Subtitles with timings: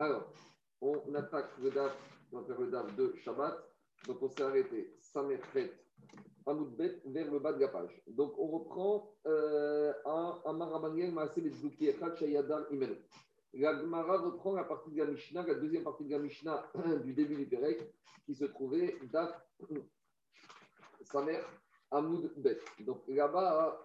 [0.00, 0.32] Alors,
[0.80, 1.96] on attaque le DAF,
[2.32, 3.56] on DAF de Shabbat.
[4.06, 5.72] Donc, on s'est arrêté, Samerchet,
[6.46, 8.02] Amoudbet, vers le bas de la page.
[8.08, 9.92] Donc, on reprend euh,
[10.44, 13.04] Amarabaniel Maasé Betzouki Echad Shayadar Imel.
[13.54, 16.72] La Gemara reprend la partie de la Mishnah, la deuxième partie de la Mishnah
[17.04, 17.80] du début du Pérec,
[18.24, 19.30] qui se trouvait DAF
[21.04, 21.38] Samer
[21.90, 22.58] Amoudbet.
[22.80, 23.78] Donc, là-bas,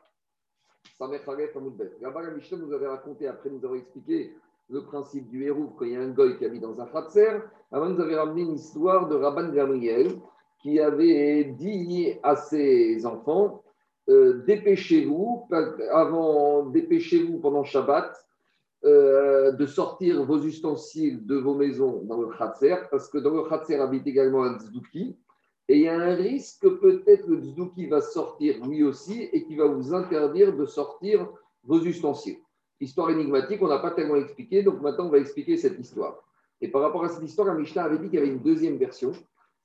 [0.97, 1.97] Samer Khalef Amoudbet.
[1.99, 4.33] Là-bas, la Mishnah nous avait raconté, après nous avoir expliqué
[4.69, 7.39] le principe du héros quand il y a un goy qui mis dans un khatser.
[7.71, 10.11] Avant, nous avait ramené une histoire de Rabban Gamriel
[10.61, 13.63] qui avait dit à ses enfants
[14.09, 15.47] euh, dépêchez-vous,
[15.91, 18.15] avant, dépêchez-vous pendant Shabbat
[18.85, 23.43] euh, de sortir vos ustensiles de vos maisons dans le khatser, parce que dans le
[23.43, 25.17] khatser habite également un tzduki,
[25.67, 29.43] et il y a un risque que peut-être le tzduki va sortir lui aussi et
[29.43, 31.27] qui va vous interdire de sortir
[31.65, 32.39] vos ustensiles.
[32.79, 36.23] Histoire énigmatique, on n'a pas tellement expliqué, donc maintenant on va expliquer cette histoire.
[36.61, 38.77] Et par rapport à cette histoire, la Mishnah avait dit qu'il y avait une deuxième
[38.77, 39.11] version.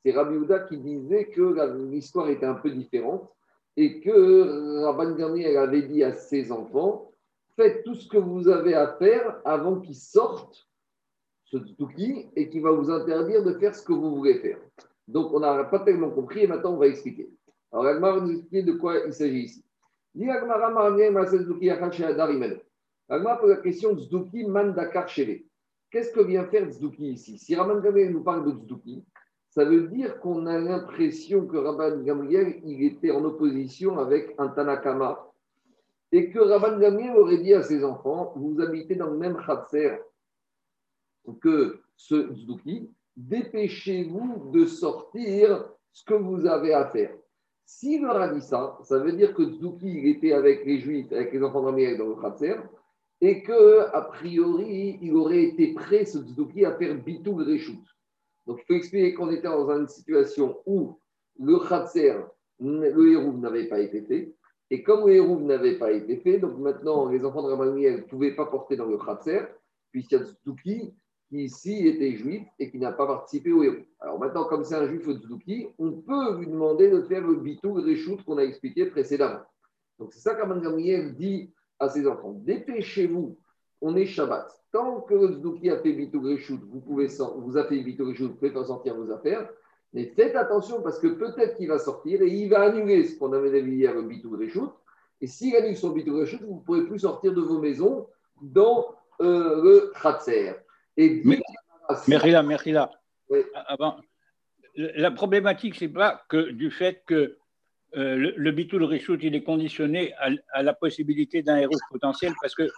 [0.04, 3.30] C'est Rabbi Houda qui disait que l'histoire était un peu différente
[3.76, 7.12] et que Rabban Garnier avait dit à ses enfants
[7.56, 10.66] Faites tout ce que vous avez à faire avant qu'ils sortent
[11.44, 14.58] ce Tuki et qui va vous interdire de faire ce que vous voulez faire.
[15.06, 17.28] Donc on n'a pas tellement compris et maintenant on va expliquer.
[17.70, 19.64] Alors Agmar nous expliquer de quoi il s'agit ici.
[23.08, 25.42] Agma pose la question Zdouki Mandakar Sheve.
[25.90, 27.38] Qu'est-ce que vient faire Zdouki ici?
[27.38, 29.04] Si Rabban Gamriel nous parle de Zdouki,
[29.50, 34.48] ça veut dire qu'on a l'impression que Rabban Gamriel il était en opposition avec un
[34.48, 35.28] Tanakama
[36.10, 39.98] et que Rabban Gamriel aurait dit à ses enfants Vous habitez dans le même Khatser
[41.40, 47.14] que ce Zdouki, dépêchez-vous de sortir ce que vous avez à faire.
[47.64, 51.12] S'il leur a dit ça, ça veut dire que Zdouki il était avec les Juifs,
[51.12, 52.56] avec les enfants de Gamriel dans le Khatser
[53.22, 57.78] et que a priori, il aurait été prêt, ce tzduki, à faire bitou reshoot.
[58.48, 60.98] Donc, il faut expliquer qu'on était dans une situation où
[61.38, 62.16] le khatser,
[62.58, 64.34] le hérouv n'avait pas été fait.
[64.70, 68.02] Et comme le hérouv n'avait pas été fait, donc maintenant, les enfants de Rabbanouiel ne
[68.02, 69.42] pouvaient pas porter dans le khatser,
[69.92, 70.92] puisqu'il y a tzduki
[71.28, 73.84] qui ici était juif et qui n'a pas participé au hérouv.
[74.00, 77.36] Alors maintenant, comme c'est un juif au tzduki, on peut lui demander de faire le
[77.36, 79.42] bitou reshoot qu'on a expliqué précédemment.
[80.00, 80.60] Donc, c'est ça qu'Aman
[81.14, 83.36] dit à ses enfants dépêchez-vous,
[83.80, 84.48] on est Shabbat.
[84.70, 88.52] Tant que le Zdouki a fait Bitou vous pouvez vous avez fait Bitou vous pouvez
[88.52, 89.48] pas sortir vos affaires.
[89.92, 93.32] Mais faites attention parce que peut-être qu'il va sortir et il va annuler ce qu'on
[93.32, 94.38] avait dit hier, le Bitou
[95.20, 98.06] Et s'il annule son Bitou vous ne pourrez plus sortir de vos maisons
[98.40, 100.52] dans euh, le Khatser.
[100.96, 101.22] Et
[102.06, 102.90] Merila, Merila.
[103.66, 103.96] Avant,
[104.76, 107.36] la problématique, c'est pas que du fait que
[107.96, 108.88] euh, le, le bitul
[109.22, 110.14] il est conditionné
[110.52, 112.68] à, la possibilité d'un héros potentiel parce que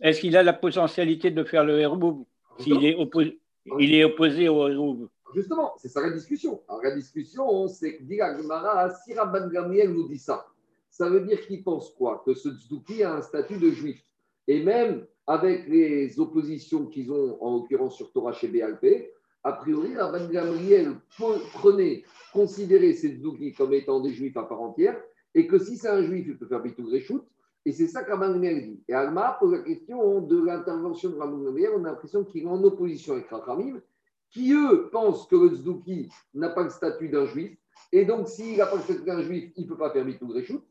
[0.00, 2.26] est-ce qu'il a la potentialité de faire le héros
[2.58, 3.38] s'il est, opposé,
[3.78, 6.60] il est opposé au héros Justement, c'est ça la discussion.
[6.68, 8.18] Alors la discussion, c'est que dit
[9.04, 10.46] si Rabban Gamriel nous dit ça,
[10.90, 12.22] ça veut dire qu'il pense quoi?
[12.26, 14.02] Que ce Tzduki a un statut de juif.
[14.48, 19.12] Et même avec les oppositions qu'ils ont, en l'occurrence sur Torah chez BLP,
[19.42, 20.96] a priori, Rabban Gamriel
[21.54, 25.00] prenait, considérer ces Tzduki comme étant des juifs à part entière,
[25.34, 27.22] et que si c'est un juif, il peut faire Bitou Réchout,
[27.64, 28.82] et c'est ça Gamriel dit.
[28.88, 32.48] Et Alma pose la question de l'intervention de Rabban Gamriel, on a l'impression qu'il est
[32.48, 33.80] en opposition avec Rachamim,
[34.30, 37.56] qui eux pensent que le Tzduki n'a pas le statut d'un juif,
[37.92, 40.28] et donc s'il n'a pas le statut d'un juif, il ne peut pas faire Bitou
[40.28, 40.62] Réchout.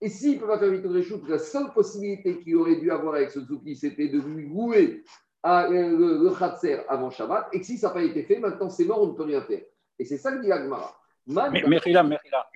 [0.00, 3.14] Et s'il ne peut pas faire Bitou Réchout, la seule possibilité qu'il aurait dû avoir
[3.14, 5.02] avec ce Tzduki, c'était de lui louer
[5.42, 8.70] à, le, le Khatser avant Shabbat, et que si ça n'a pas été fait, maintenant
[8.70, 9.62] c'est mort, on ne peut rien faire.
[9.98, 10.98] Et c'est ça que dit Agmara.
[11.26, 12.48] Mais, Merila, Merila.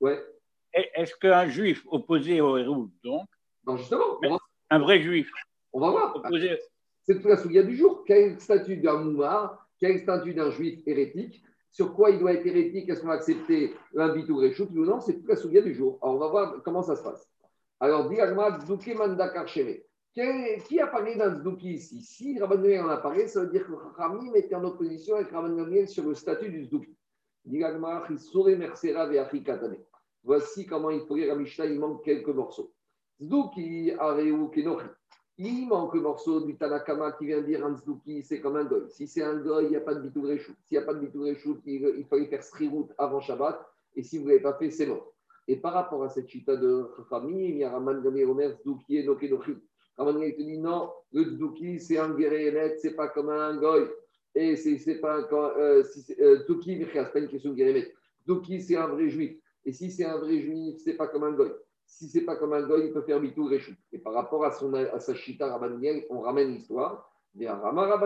[0.00, 0.24] Ouais.
[0.72, 3.26] Est-ce qu'un juif opposé au héros, donc
[3.66, 4.18] Non, justement.
[4.70, 5.30] Un vrai juif.
[5.72, 6.16] On va voir.
[6.16, 6.58] Opposé...
[7.04, 8.04] C'est tout la souillade du jour.
[8.06, 9.66] Quel statut d'un moumar?
[9.80, 11.42] Quel statut d'un juif hérétique?
[11.70, 12.88] Sur quoi il doit être hérétique?
[12.88, 15.00] Est-ce qu'on va accepter un bitou réchout ou non?
[15.00, 15.98] C'est toute la souillade du jour.
[16.02, 17.30] Alors, on va voir comment ça se passe.
[17.80, 18.94] Alors, dit Agmara, Zouké
[20.14, 22.02] Qui a parlé d'un Zdouki ici?
[22.02, 25.30] Si Rabban Gamliel en a parlé, ça veut dire que Ramim était en opposition avec
[25.30, 26.96] Rabban Gamliel sur le statut du Zdouki.
[30.24, 32.72] Voici comment il faut lire Mishnah, il manque quelques morceaux.
[33.20, 34.86] Zdouki, Areu, Kenochi.
[35.40, 38.90] Il manque le morceau du Tanakama qui vient dire un Zdouki, c'est comme un goy.
[38.90, 40.98] Si c'est un goy, il n'y a pas de bitou S'il n'y a pas de
[40.98, 43.64] bitou il, il fallait faire Srirout avant Shabbat.
[43.94, 45.12] Et si vous ne l'avez pas fait, c'est mort.
[45.46, 48.96] Et par rapport à cette chita de Ramim, il y a Raman Gamliel Omer, Zdouki
[48.96, 49.56] et Nokenochi.
[49.98, 53.88] Rabban te dit non, le Tzduki, c'est un ce c'est pas comme un goy.
[54.34, 55.26] Et c'est pas un.
[55.32, 57.92] Euh, si euh, c'est pas une question de guérémet.
[58.22, 59.36] Tzduki, c'est un vrai juif.
[59.64, 61.50] Et si c'est un vrai juif, c'est pas comme un goy.
[61.84, 63.72] Si c'est pas comme un goy, il peut faire bitou réchou.
[63.92, 65.80] Et par rapport à, son, à sa chita Rabban
[66.10, 67.10] on ramène l'histoire
[67.40, 67.96] Et Rabban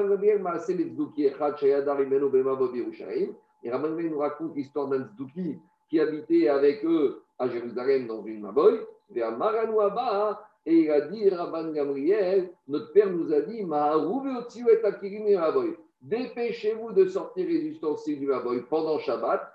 [3.90, 5.58] nous raconte l'histoire d'un Zdouki
[5.90, 8.80] qui habitait avec eux à Jérusalem dans une Maboy.
[9.14, 9.22] Et
[10.66, 13.64] il a dit, Rabban Gamriel, notre père nous a dit,
[16.02, 19.52] dépêchez-vous de sortir les ustensiles du Maboy pendant Shabbat,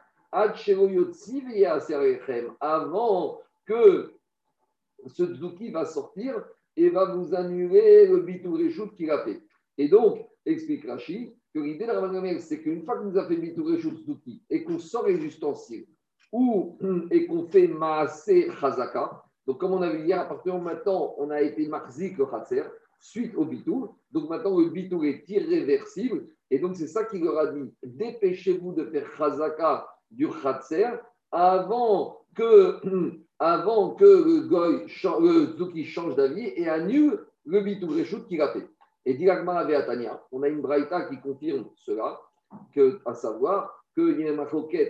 [2.59, 4.13] avant que
[5.07, 6.43] ce Tzouki va sortir
[6.75, 9.41] et va vous annuler le bitou réchout qu'il a fait.
[9.77, 13.37] Et donc, explique Rashi, que l'idée de Rabban c'est qu'une fois qu'on nous a fait
[13.37, 13.93] bitou réchout
[14.49, 15.87] et qu'on sort les ustensiles,
[16.31, 16.77] ou,
[17.09, 21.15] et qu'on fait Maasé Chazaka, donc, comme on avait dit hier, à partir de maintenant,
[21.17, 22.63] on a été marzik le Khatser
[22.99, 23.95] suite au bitou.
[24.11, 26.27] Donc, maintenant, le bitou est irréversible.
[26.51, 30.89] Et donc, c'est ça qu'il leur a dit dépêchez-vous de faire Chazaka du Khatser
[31.31, 32.81] avant que,
[33.39, 34.85] avant que le Goy,
[35.57, 38.67] Zuki change d'avis et annule le bitou Réchout qu'il a fait.
[39.05, 42.19] Et directement avec Atania, on a une braïta qui confirme cela,
[43.05, 44.33] à savoir qu'il y a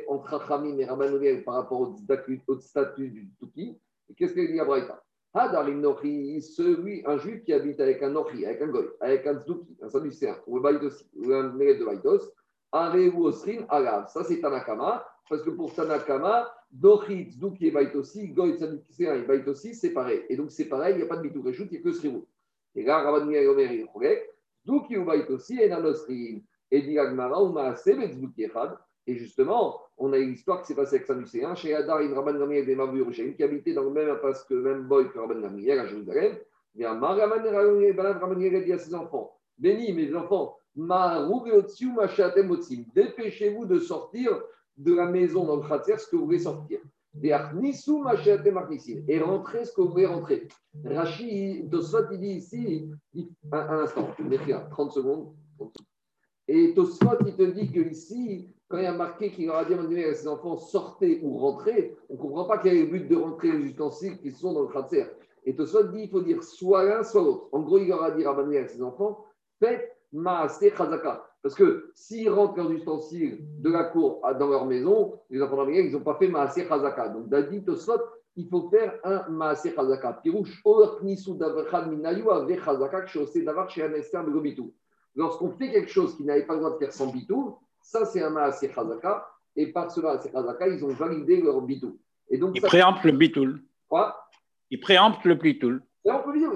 [0.07, 3.79] entre Chachamim et Rabbanouel par rapport au, statut du Tuki.
[4.15, 5.03] Qu'est-ce qu'il dit à Braïta?
[5.35, 9.89] Celui, un juif qui habite avec un Nochi, avec un Goy, avec un Zdouki, un
[9.89, 12.31] Sadducéen, ou un ou un de Baïtos,
[12.71, 14.07] Areu Osrin Alav.
[14.07, 16.51] Ça, c'est Tanakama, parce que pour Tanakama,
[16.81, 20.23] Nochi, Zdouki et Baïtosi, Goy, Sadducéen et Baïtosi, c'est pareil.
[20.29, 21.91] Et donc, c'est pareil, il n'y a pas de Bitou Réchout, il n'y a que
[21.91, 22.25] Srivou.
[22.73, 23.87] Et là, Rabban Yomer, il
[24.63, 26.39] Zdouki ou Baïtosi et Nanosrin.
[26.71, 28.77] Et dit Agmara, ou Maasé, Zdouki Echad.
[29.07, 32.37] Et justement, on a une histoire qui s'est passée avec Sadducéen, chez Adar, une Rabban
[32.37, 35.17] Gamriel des Mabou Yerushalayim, qui habitait dans le même impasse que le même boy que
[35.17, 36.37] Rabban Gamriel à Jérusalem.
[36.75, 40.57] Il y a Rabban Gamriel dit à ses enfants Béni, mes enfants,
[42.93, 44.43] dépêchez-vous de sortir
[44.77, 46.79] de la maison dans le khatser ce que vous voulez sortir.
[47.23, 47.33] Et
[49.19, 50.47] rentrez ce que vous voulez rentrer.
[50.85, 52.91] Rachid, Tosfot, il dit ici,
[53.51, 54.09] un, un instant,
[54.69, 55.33] 30 secondes.
[56.47, 60.03] Et Tosfot, il te dit que ici, quand il y a marqué qu'il aura dit
[60.03, 63.15] à ses enfants sortez ou rentrez, on ne comprend pas quel est le but de
[63.15, 65.05] rentrer les ustensiles qui sont dans le khatser.
[65.45, 67.47] Et Tosfot dit il faut dire soit l'un, soit l'autre.
[67.53, 69.25] En gros, il aura dit à ses enfants
[69.59, 71.23] faites maasé chazaka.
[71.41, 75.91] Parce que s'ils rentrent leurs ustensiles de la cour dans leur maison, les enfants ils
[75.91, 77.09] n'ont pas fait maasé chazaka.
[77.09, 78.01] Donc, Dadi Tosfot,
[78.35, 80.19] il faut faire un maasé chazaka.
[80.21, 84.73] Pirouche, or knisu davachad minayu ave chazaka, que d'avoir chez un de gobitou.
[85.15, 88.21] Lorsqu'on fait quelque chose qui n'avait pas le droit de faire sans bitou, ça, c'est
[88.21, 89.25] un Maasé Chazaka.
[89.55, 91.97] Et par ce Maasé Chazaka, ils ont validé leur bitou.
[92.29, 93.61] Et donc, ils préemptent le bitoul.
[93.87, 94.13] Quoi?
[94.69, 95.81] Ils préemptent le bitoul.
[96.03, 96.51] on peut dire,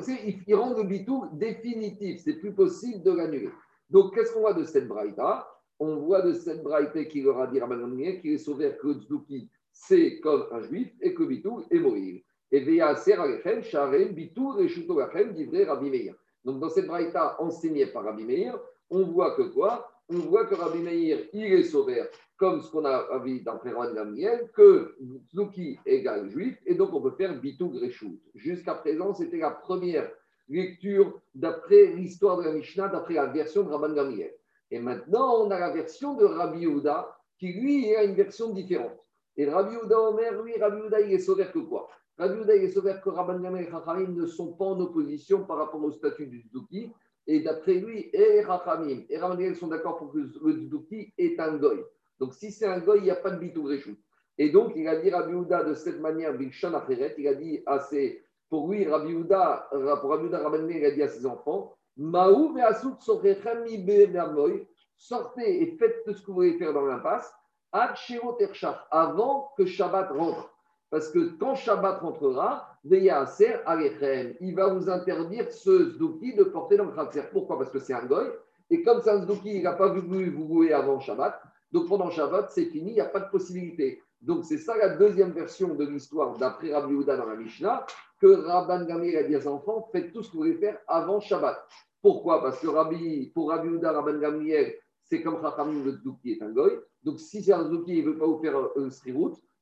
[0.45, 2.21] ils rendent le bitou définitif.
[2.21, 3.49] C'est plus possible de l'annuler.
[3.89, 5.47] Donc, qu'est-ce qu'on voit de cette braïta?
[5.79, 7.89] On voit de cette braïta qui leur a dit Rabban
[8.21, 12.21] qui est sauvé que Tzduki, c'est comme un juif et que bitou est mourir.
[12.51, 16.13] Et Veya Ser Alechem, Sharem, bitou, Reshuto Lachem, livré Rabbi Meir.
[16.43, 19.90] Donc, dans cette braïta enseignée par Rabbi Meir, on voit que quoi?
[20.13, 22.03] On voit que Rabbi Meir, il est sauvé,
[22.37, 24.95] comme ce qu'on a vu dans Rabbi Gamriel, que
[25.33, 28.19] Zuki égale juif, et donc on peut faire Bitou Greshout.
[28.35, 30.11] Jusqu'à présent, c'était la première
[30.49, 34.33] lecture d'après l'histoire de la Mishnah, d'après la version de Rabban Gamriel.
[34.69, 38.97] Et maintenant, on a la version de Rabbi Yehuda, qui lui a une version différente.
[39.37, 41.89] Et Rabbi Yehuda Omer, lui, Rabbi Yehuda, il est sauvé que quoi?
[42.17, 45.45] Rabbi Yehuda, il est sauvé que Rabban Gamriel et Chachamim ne sont pas en opposition
[45.45, 46.91] par rapport au statut du Zuki,
[47.27, 51.57] et d'après lui, et Rachamim et Ramaniel sont d'accord pour que le Tzduki est un
[51.57, 51.83] goy.
[52.19, 53.95] Donc si c'est un goy, il n'y a pas de bitou réchou.
[54.37, 58.23] Et donc il a dit Rabbi Houda de cette manière, il a dit à ses,
[58.49, 61.75] pour lui, Rabbi Houda, pour Rabbi Houda il a dit à ses enfants,
[64.97, 67.31] sortez et faites tout ce que vous voulez faire dans l'impasse,
[67.71, 70.53] avant que Shabbat rentre.
[70.91, 76.91] Parce que quand Shabbat rentrera, il va vous interdire ce zdouki de porter dans le
[76.91, 77.23] khatser.
[77.31, 77.57] Pourquoi?
[77.57, 78.25] Parce que c'est un goy.
[78.69, 81.41] Et comme c'est un zdouki, il n'a pas voulu vous louer avant Shabbat.
[81.71, 84.03] Donc pendant Shabbat, c'est fini, il n'y a pas de possibilité.
[84.19, 87.85] Donc c'est ça la deuxième version de l'histoire d'après Rabbi Yehuda dans la Mishnah,
[88.19, 90.77] que Rabban Gamir a dit à ses enfants, faites tout ce que vous voulez faire
[90.87, 91.57] avant Shabbat.
[92.01, 92.41] Pourquoi?
[92.41, 96.51] Parce que Rabbi, pour Rabbi Yehuda, Rabban Gamriel, c'est comme Chachamim, le Zdouki est un
[96.51, 96.79] goy.
[97.03, 99.11] Donc si c'est un Zdouki, il ne veut pas vous faire un et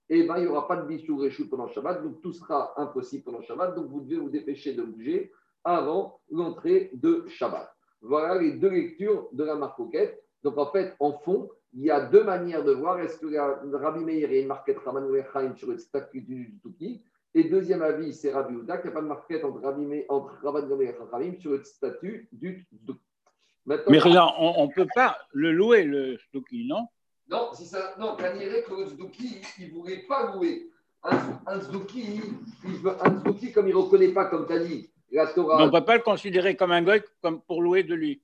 [0.10, 3.24] eh ben, il n'y aura pas de bichou réchou pendant Shabbat, donc tout sera impossible
[3.24, 5.32] pendant Shabbat, donc vous devez vous dépêcher de bouger
[5.63, 7.72] avant l'entrée de Shabbat.
[8.01, 10.24] Voilà les deux lectures de la marcoquette.
[10.44, 13.00] Donc en fait, en fond, il y a deux manières de voir.
[13.00, 17.04] Est-ce que Rabbi Meir est une marquette Raman sur le statut du Tuki
[17.36, 20.06] Et deuxième avis, c'est Rabbi Ouda, qu'il n'y a pas de marquette entre, Rabbi Meir,
[20.06, 22.94] et Chachamim sur le statut du Tuki.
[23.66, 26.88] Mais là, on ne peut pas le louer, le Tuki, non?
[27.29, 30.69] Non, si ça, non, que le Zdouki, il ne voulait pas louer.
[31.03, 32.21] Un, un Zdouki,
[32.83, 33.21] un
[33.53, 35.63] comme il ne reconnaît pas, comme tu as dit, la Torah.
[35.63, 38.21] on ne peut pas le considérer comme un goy comme pour louer de lui.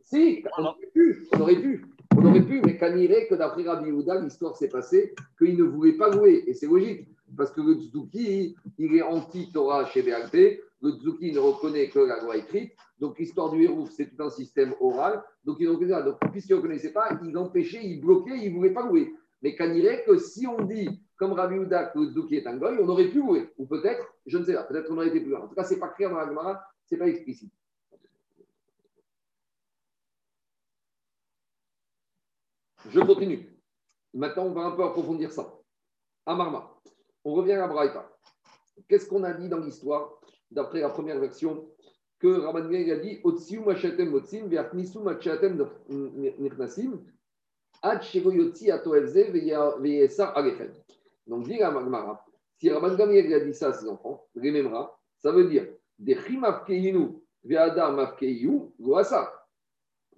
[0.00, 1.84] Si, on aurait pu, on aurait pu.
[2.16, 5.94] On aurait pu, mais irait que d'après Rabbi Yehuda, l'histoire s'est passée qu'il ne voulait
[5.96, 6.44] pas louer.
[6.46, 10.60] Et c'est logique, parce que le Tzouki, il est anti-Torah chez BLP.
[10.84, 12.76] Le Tzouki ne reconnaît que la loi écrite.
[12.98, 15.24] Donc l'histoire du héros, c'est tout un système oral.
[15.42, 16.02] Donc il ne reconnaissait pas.
[16.02, 19.14] Donc puisqu'il ne reconnaissait pas, il empêchait, il bloquait, il ne voulait pas louer.
[19.40, 22.76] Mais irait que si on dit, comme Rabbi Yehuda, que le Tzouki est un goy,
[22.82, 23.50] on aurait pu louer.
[23.56, 25.40] Ou peut-être, je ne sais pas, peut-être qu'on aurait été plus loin.
[25.40, 27.52] En tout cas, ce n'est pas clair dans la Gemara, ce n'est pas explicite.
[32.90, 33.58] Je continue.
[34.12, 35.50] Maintenant, on va un peu approfondir ça.
[36.26, 36.70] Amarma.
[37.24, 38.06] On revient à Braïta.
[38.86, 40.20] Qu'est-ce qu'on a dit dans l'histoire,
[40.50, 41.66] d'après la première version,
[42.18, 45.68] que Rabban a dit Otsiu machatem motsim, ve'achnisu machatem
[46.38, 47.00] nirnasim,
[47.82, 50.72] ad shegoyotzi atoelze ve'yesar alechem.
[51.26, 52.24] Donc, dit la Magmara,
[52.56, 55.66] si Rabban Gamliel a dit ça à ses enfants, rememra, ça veut dire
[55.98, 58.72] Dechim afkeinu ve'adar mafkeyu,
[59.04, 59.46] ça.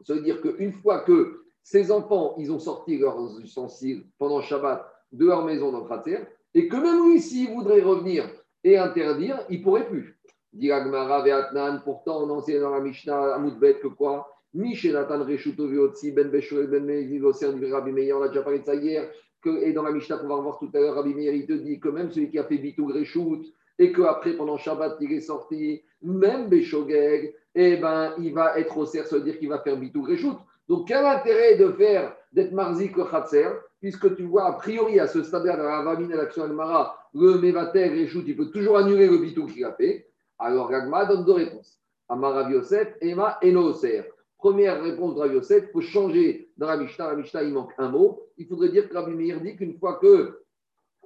[0.03, 4.87] Ça veut dire qu'une fois que ces enfants, ils ont sorti leurs ustensiles pendant Shabbat
[5.13, 6.21] de leur maison dans Khater,
[6.55, 8.31] et que même lui, s'il voudrait revenir
[8.63, 10.16] et interdire, il ne pourrait plus.
[10.57, 14.27] Dit Ve'atnan, pourtant on enseigne dans la Mishnah à que quoi?
[14.55, 19.07] Mishenatan Reshuto Ben Beshoel Ben Rabbi Meir, on a déjà parlé de ça hier,
[19.45, 21.79] et dans la Mishnah qu'on va revoir tout à l'heure, Rabbi Meir, il te dit
[21.79, 25.83] que même celui qui a fait Bitou Reshut, et qu'après, pendant Shabbat, il est sorti,
[26.01, 29.77] même Beshogeg, eh ben, il va être au cerf, ça veut dire qu'il va faire
[29.77, 30.39] Bitou Reshut.
[30.71, 33.49] Donc, quel intérêt de faire d'être marzik khatser,
[33.79, 37.89] puisque tu vois, a priori, à ce stade-là, la Vamine et l'action Mara, le Mevater,
[37.89, 40.09] Réchout, il peut toujours annuler le bitou qu'il a fait.
[40.39, 41.81] Alors, Gagma donne deux réponses.
[42.09, 44.05] Amar Rav Yosef, Emma, Enoser.
[44.39, 47.15] Première réponse de Rav il faut changer dans la Mishnah.
[47.15, 48.23] La il manque un mot.
[48.37, 50.39] Il faudrait dire que Rabbi Meir dit qu'une fois que euh,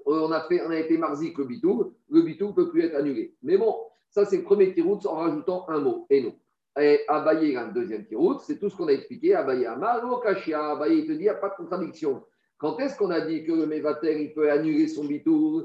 [0.07, 2.97] on a, fait, on a été marzik le bitou, le bitou ne peut plus être
[2.97, 3.35] annulé.
[3.43, 3.77] Mais bon,
[4.11, 6.33] ça, c'est le premier tirout en rajoutant un mot, Eno.
[6.81, 9.35] Et Abaye, un deuxième route, c'est tout ce qu'on a expliqué.
[9.35, 12.25] Abaye Amar, Kashia, Abaye, il te dit, il n'y a pas de contradiction.
[12.61, 15.65] Quand est-ce qu'on a dit que le Mévater, il peut annuler son bitour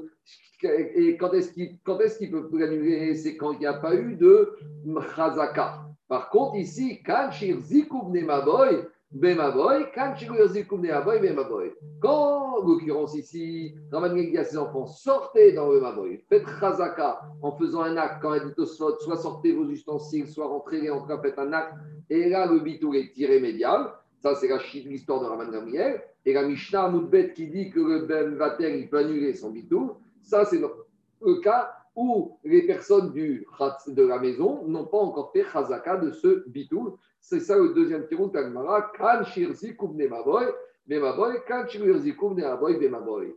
[0.62, 3.14] Et quand est-ce qu'il est qu'il peut annuler?
[3.14, 5.82] C'est quand il n'y a pas eu de Mchazaka.
[6.08, 11.74] Par contre, ici, Kanchir Zikoub Nemaboy, Bemaboy, Kanchir Zikoub Nemaboy, Bemaboy.
[12.00, 17.52] Quand, en l'occurrence ici, Raman à ses enfants, sortez dans le Maboy, faites Chazaka en
[17.58, 21.38] faisant un acte, quand elle dit soit sortez vos ustensiles, soit rentrez, en cas faites
[21.38, 21.74] un acte,
[22.08, 23.90] et là le bitour est irrémédiable.
[24.22, 24.48] Ça, c'est
[24.86, 26.02] l'histoire de Raman Gamriel.
[26.26, 30.00] Et la Mishnah Moudbet qui dit que le Ben Vater, il peut annuler son bitour.
[30.22, 33.46] Ça, c'est le cas où les personnes du,
[33.86, 36.98] de la maison n'ont pas encore fait Chazaka de ce bitour.
[37.20, 40.46] C'est ça le deuxième tirou de Kan Shirzi Kubne Maboy.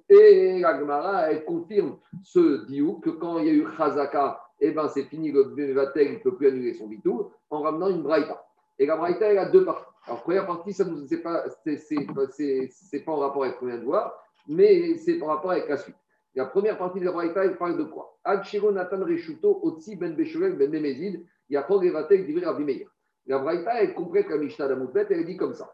[0.09, 4.87] Et la elle confirme ce diou que quand il y a eu Chazaka, eh ben,
[4.87, 8.45] c'est fini, le Vater, il ne peut plus annuler son bitour en ramenant une Braïta.
[8.79, 9.88] Et la Braïta, elle a deux parties.
[10.09, 14.11] Alors, première partie, ça nous c'est pas, c'est, pas en rapport avec vient de voir,
[14.47, 15.95] mais c'est en rapport avec la suite.
[16.33, 18.17] La première partie de la Braïta, elle parle de quoi?
[18.25, 22.89] Nathan Reshuto, Otsi Ben Ben Nemezid, Evatek Divir.
[23.27, 25.71] La Braïta, elle complète la Mishnah d'Amoupet, elle dit comme ça.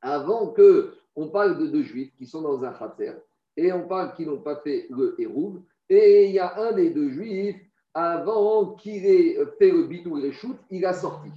[0.00, 3.14] Avant que on parle de deux juifs qui sont dans un khater,
[3.56, 6.90] et on parle qu'ils n'ont pas fait le Hérouv, et il y a un des
[6.90, 7.56] deux juifs,
[7.94, 11.30] avant qu'il ait fait le Bitou Reshout, il a sorti.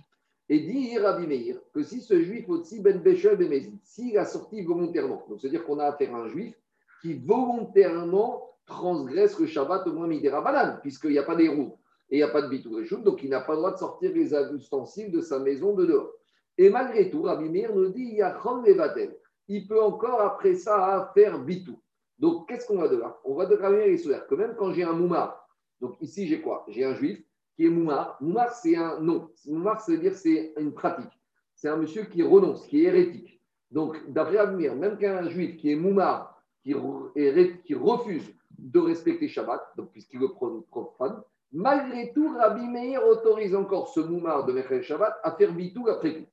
[0.50, 4.62] Et dit Rabbi Meir que si ce juif aussi Ben Béchel Ben s'il a sorti
[4.62, 6.54] volontairement, donc c'est-à-dire qu'on a affaire à un juif
[7.02, 11.78] qui volontairement transgresse le Shabbat au moins Midera puisqu'il n'y a pas des roues
[12.10, 14.12] et il n'y a pas de bitou donc il n'a pas le droit de sortir
[14.14, 16.12] les ustensiles de sa maison de dehors.
[16.58, 19.18] Et malgré tout, Rabbi Meir nous dit il y a Levatel.
[19.48, 21.80] Il peut encore après ça faire bitou.
[22.20, 24.84] Donc qu'est-ce qu'on va de là On va de Rabbi Meir que même quand j'ai
[24.84, 25.48] un moumar,
[25.82, 26.66] donc ici j'ai quoi?
[26.68, 27.24] J'ai un juif
[27.56, 28.18] qui est Moumar.
[28.22, 29.30] Moumar, c'est un nom.
[29.46, 31.12] Moumar, ça veut dire c'est une pratique.
[31.56, 33.42] C'est un monsieur qui renonce, qui est hérétique.
[33.72, 36.34] Donc, d'après Admir, même qu'un juif qui est Moumar,
[36.64, 40.28] qui, refuse de respecter Shabbat, donc puisqu'il le
[40.70, 45.88] profane, malgré tout, Rabbi Meir autorise encore ce Moumar de Mechel Shabbat à faire bitou
[45.90, 46.26] après tout.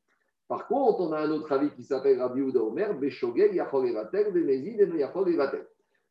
[0.48, 4.32] Par contre, on a un autre avis qui s'appelle Rabbi Ouda Omer, Beshogel, Yachol Evatel,
[4.32, 5.66] Bemezid, Yachol Evatel.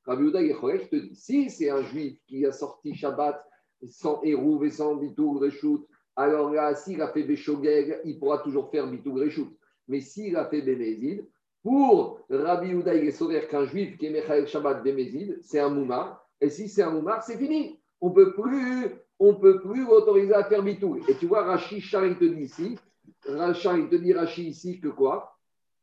[0.06, 3.46] Rabbi Ouda Yachol, te dit, si c'est un juif qui a sorti Shabbat
[3.88, 8.70] sans Hérouv et sans Bitoug Reshout, alors là, s'il a fait Béchogeg, il pourra toujours
[8.70, 9.56] faire Bitoug Reshout.
[9.88, 11.26] Mais s'il a fait Bémézid,
[11.64, 15.70] pour Rabbi Houda, il est sauvé qu'un juif qui est Mechael Shabbat Bémézid, c'est un
[15.70, 16.26] Moumar.
[16.42, 17.80] Et si c'est un Moumar, c'est fini.
[18.02, 21.02] On peut plus, on peut plus autoriser à faire Bitoug.
[21.10, 22.78] Et tu vois, Rashi Char, il te dit ici,
[23.26, 25.38] Rashi, il te dit Rashi ici que quoi?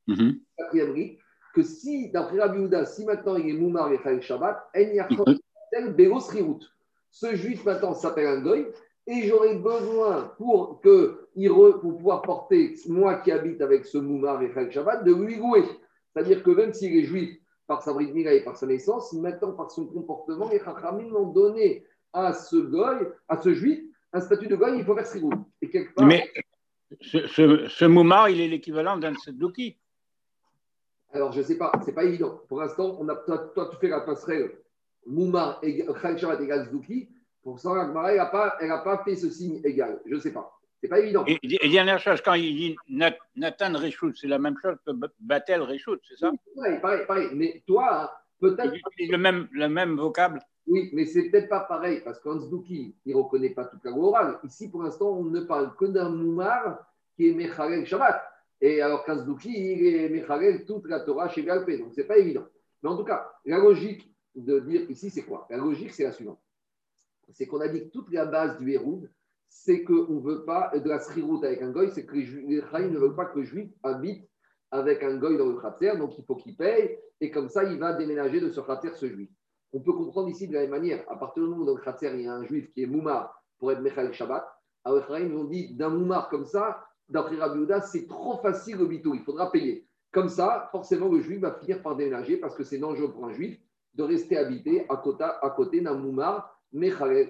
[0.09, 0.41] Mm-hmm.
[0.57, 1.17] Quatrième
[1.55, 5.05] que si, d'après Rabbi Houda, si maintenant il est Moumar Mechael Shabbat, il n'y a
[5.05, 5.25] pas
[7.19, 8.67] ce juif maintenant s'appelle un goy
[9.07, 11.29] et j'aurais besoin pour que
[11.81, 15.65] pour pouvoir porter, moi qui habite avec ce Moumar et Chag Shabbat, de lui louer.
[16.13, 19.71] C'est-à-dire que même s'il est juif par sa bride et par sa naissance, maintenant par
[19.71, 23.81] son comportement, les Chachamim ont donné à ce goy, à ce juif,
[24.13, 25.19] un statut de goy, il faut faire ce
[25.63, 26.31] Et Mais
[27.01, 29.79] ce, ce, ce, Moumar, il est l'équivalent d'un Sedouki.
[31.13, 32.43] Alors, je ne sais pas, ce n'est pas évident.
[32.49, 34.53] Pour l'instant, on a, toi, toi, tu fais la passerelle
[35.07, 35.85] Moumar et
[36.19, 37.09] Shabbat égale Sedouki.
[37.43, 40.01] Pour ça, elle n'a pas, pas fait ce signe égal.
[40.05, 40.53] Je ne sais pas.
[40.83, 41.25] C'est pas évident.
[41.27, 42.77] Et, et, dernière chose, quand il dit
[43.37, 46.33] Nathan Réchout, c'est la même chose que Batel Réchout, c'est ça?
[46.57, 47.29] Oui, pareil, pareil.
[47.35, 48.75] Mais toi, peut-être.
[48.99, 50.41] Il le même, le même vocable?
[50.67, 54.39] Oui, mais c'est peut-être pas pareil, parce qu'Hansdouki, il ne reconnaît pas toute la orale.
[54.43, 56.85] Ici, pour l'instant, on ne parle que d'un Moumar
[57.15, 58.21] qui est Mechalel Shabbat.
[58.61, 61.79] Et alors qu'Hansdouki, il est Mechalel toute la Torah chez Galpé.
[61.79, 62.45] Donc, ce n'est pas évident.
[62.83, 65.47] Mais en tout cas, la logique de dire ici, c'est quoi?
[65.51, 66.41] La logique, c'est la suivante.
[67.31, 69.11] C'est qu'on a dit que toute la base du Héroud,
[69.49, 72.61] c'est qu'on ne veut pas de la sriroute avec un goy, c'est que les, les
[72.61, 74.29] ne veulent pas que le juif habite
[74.71, 77.79] avec un goy dans le khater, donc il faut qu'il paye, et comme ça, il
[77.79, 79.31] va déménager de ce khater ce juif.
[79.73, 81.83] On peut comprendre ici de la même manière, à partir du moment où dans le
[81.83, 84.47] khater, il y a un juif qui est moumar pour être Mechal Shabbat,
[84.85, 88.87] alors les nous ont dit d'un moumar comme ça, d'après Rabbi c'est trop facile le
[88.87, 89.87] bito, il faudra payer.
[90.13, 93.33] Comme ça, forcément, le juif va finir par déménager parce que c'est dangereux pour un
[93.33, 93.59] juif
[93.97, 96.53] de rester habité à côté, à côté d'un moumar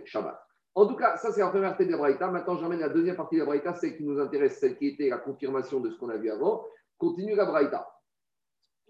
[0.04, 0.40] Shabbat.
[0.74, 2.30] En tout cas, ça c'est la première partie de la Braïta.
[2.30, 5.08] Maintenant, j'emmène la deuxième partie de la Braïta, celle qui nous intéresse, celle qui était
[5.08, 6.64] la confirmation de ce qu'on a vu avant.
[6.98, 7.88] Continue la Braïta.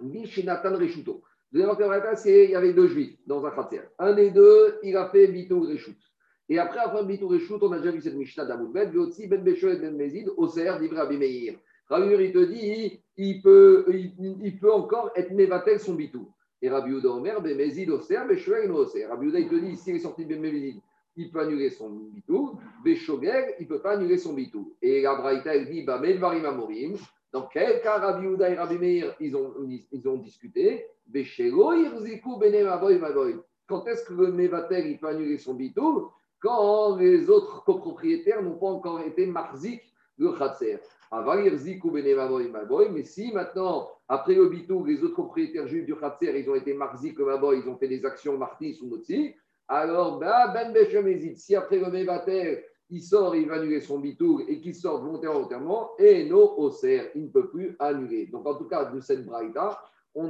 [0.00, 1.23] Nathan Reshuto.
[1.52, 3.83] Deuxième partie de la Braïta, c'est il y avait deux juifs dans un khatir.
[3.99, 5.99] Un des deux, il a fait Bito Reshut.
[6.49, 9.42] Et après, après Bito Reshut, on a déjà vu cette Mishnah d'Amoudbet, mais aussi Ben
[9.42, 11.56] Besho et Ben Mezid, Oser d'Ibra Abimeir.
[11.88, 16.33] Rabbi il te dit, il peut, il, peut encore être Mevatel son Bitou.
[16.62, 19.06] Et Rabbi Uda Omer, Ben Mezid, Oser, Besho et Oser.
[19.06, 20.80] Rabbi Uda, il te dit, s'il est sorti Ben Mezid,
[21.16, 22.58] il peut annuler son bitou.
[22.84, 24.75] Béchogeg, il ne peut pas annuler son bitou.
[24.82, 26.96] Et la Braïta, elle dit, bah, Melvarim Amorim.
[27.32, 29.54] Dans quel cas Rabbi Uda et Rabbi Meir, ils ont,
[29.92, 33.36] ils ont discuté Béchego, Irziku, Benem Avoy, Mavoy.
[33.66, 36.08] Quand est-ce que le Mevatel, il peut annuler son bitou
[36.40, 39.82] Quand les autres copropriétaires n'ont pas encore été marzik
[40.19, 40.78] de Khatser.
[41.12, 47.14] Mais si maintenant, après le les autres propriétaires juifs du Khatser, ils ont été marzik
[47.14, 49.34] comme Maboy, ils ont fait des actions martis ou Motsi,
[49.69, 53.99] alors, bah, Ben Beshemezid, si après le Mevatel, il sort et il va annuler son
[53.99, 58.26] bitour et qu'il sort volontairement, et no Oser, il ne peut plus annuler.
[58.26, 59.82] Donc, en tout cas, de cette braïta,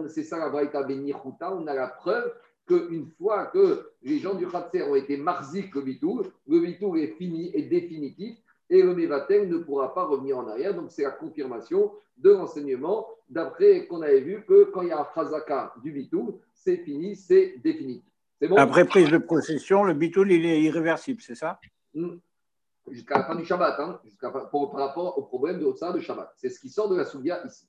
[0.09, 2.33] c'est ça la braïta Benichuta, on a la preuve
[2.67, 7.15] qu'une fois que les gens du Khatser ont été marzik le bitour, le bitour est
[7.19, 8.37] fini et définitif
[8.69, 10.75] et le Mevatel ne pourra pas revenir en arrière.
[10.75, 15.01] Donc, c'est la confirmation de l'enseignement d'après qu'on avait vu que quand il y a
[15.01, 18.11] un Khazaka du bitour, c'est fini, c'est définitif.
[18.57, 21.59] Après prise de possession, le bitoul, il est irréversible, c'est ça?
[21.95, 22.17] Hmm.
[22.89, 26.33] Jusqu'à la fin du Shabbat, hein, par rapport au problème de ça de Shabbat.
[26.37, 27.67] C'est ce qui sort de la Soudia ici.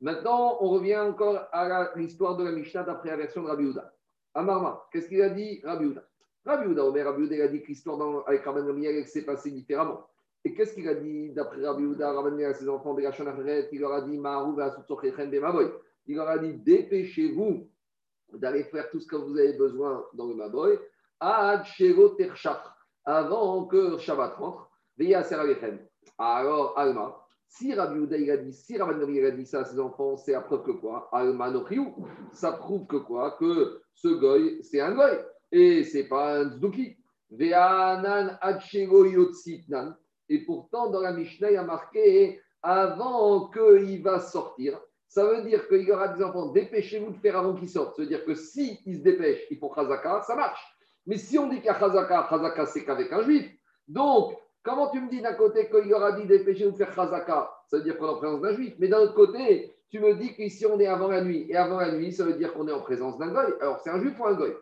[0.00, 3.92] Maintenant, on revient encore à l'histoire de la Mishnah d'après la version de Rabbi Houda.
[4.34, 6.02] Amarma, qu'est-ce qu'il a dit Rabbi Houda
[6.46, 9.50] Rabbi Houda, Omer Rabbi Houda, il a dit que l'histoire avec Rabban Gamliel s'est passée
[9.50, 10.06] différemment.
[10.44, 13.10] Et qu'est-ce qu'il a dit d'après Rabbi Houda Gamliel à ses enfants de la
[13.72, 14.18] il leur a dit
[16.06, 17.68] Il leur a dit dépêchez-vous
[18.32, 20.78] d'aller faire tout ce que vous avez besoin dans le Maboy,
[21.20, 21.62] avant
[23.66, 24.70] que Shabbat rentre,
[26.18, 27.16] alors, Alma,
[27.48, 30.40] si Rabbi Uda a dit, si Rabbi a dit ça à ses enfants, c'est à
[30.40, 31.08] preuve que quoi?
[31.12, 33.36] Alma Nochiou, ça prouve que quoi?
[33.38, 35.18] Que ce goy, c'est un goy,
[35.50, 36.96] et c'est pas un tzduki.
[37.30, 38.38] Ve'anan
[38.90, 39.96] yotzitnan.
[40.30, 45.42] Et pourtant, dans la Mishnah, il y a marqué avant qu'il va sortir, ça veut
[45.42, 47.96] dire qu'il y aura des enfants, dépêchez-vous de faire avant qu'ils sortent.
[47.96, 50.64] Ça veut dire que s'ils si se dépêchent, ils font Khazaka, ça marche.
[51.04, 53.50] Mais si on dit qu'il y a Khazaka, Khazaka, c'est qu'avec un juif.
[53.88, 57.50] Donc, comment tu me dis d'un côté qu'il y aura dit dépêchez-vous de faire Khazaka
[57.66, 58.74] Ça veut dire qu'on est en présence d'un juif.
[58.78, 61.46] Mais d'un autre côté, tu me dis qu'ici on est avant la nuit.
[61.48, 63.52] Et avant la nuit, ça veut dire qu'on est en présence d'un goy.
[63.60, 64.54] Alors, c'est un juif ou un goy?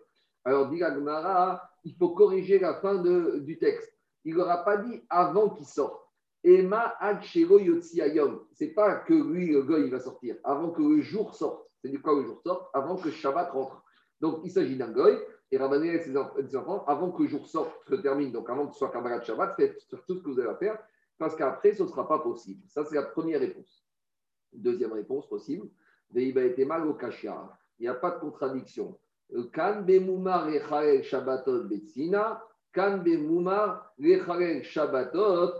[0.47, 3.98] Alors, dit Gmara, il faut corriger la fin du texte.
[4.25, 6.01] Il n'aura pas dit avant qu'il sorte.
[6.45, 6.95] Emma
[7.35, 8.01] Yotzi
[8.53, 11.67] C'est pas que lui, le goy, il va sortir, avant que le jour sorte.
[11.83, 13.83] C'est du quoi le jour sorte Avant que Shabbat rentre.
[14.21, 15.19] Donc, il s'agit d'un goy,
[15.51, 18.73] et Rabbané et ses enfants, avant que le jour sorte, se termine, donc avant que
[18.73, 20.79] ce soit Kabbalah Shabbat, faites tout ce que vous avez à faire,
[21.19, 22.63] parce qu'après, ce ne sera pas possible.
[22.69, 23.85] Ça, c'est la première réponse.
[24.53, 25.69] Deuxième réponse possible,
[26.11, 26.97] Veiba était mal au.
[27.79, 28.99] Il n'y a pas de contradiction.
[29.53, 32.43] Kan Bemumar et Shabbatot Betsina,
[34.63, 35.53] Shabbatot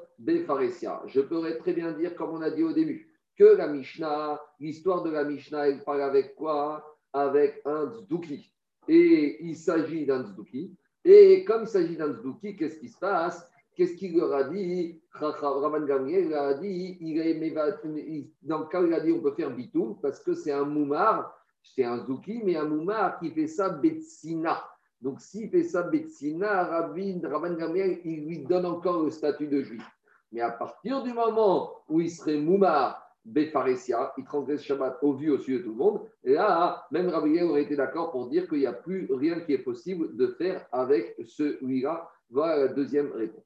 [1.07, 5.03] je pourrais très bien dire, comme on a dit au début, que la Mishnah, l'histoire
[5.03, 6.97] de la Mishnah, elle parle avec quoi?
[7.13, 8.53] Avec un tzduki.
[8.89, 10.77] Et il s'agit d'un tzduki.
[11.05, 13.49] Et comme il s'agit d'un tzduki, qu'est-ce qui se passe?
[13.77, 15.01] Qu'est-ce qu'il leur a dit?
[15.13, 20.19] Raman Gamriel a dit il dans cas il a dit on peut faire bitou parce
[20.19, 24.65] que c'est un moumar, c'est un zouki, mais un moumar qui fait ça betsina.
[25.01, 29.85] Donc s'il fait ça betsina, Raman Gamriel, il lui donne encore le statut de juif.
[30.33, 35.31] Mais à partir du moment où il serait moumar, Befaresia, il transgresse Shabbat au vu,
[35.31, 36.01] au su de tout le monde.
[36.25, 39.53] Et là, même Rabbi aurait été d'accord pour dire qu'il n'y a plus rien qui
[39.53, 42.09] est possible de faire avec celui-là.
[42.31, 43.45] Voilà la deuxième réponse.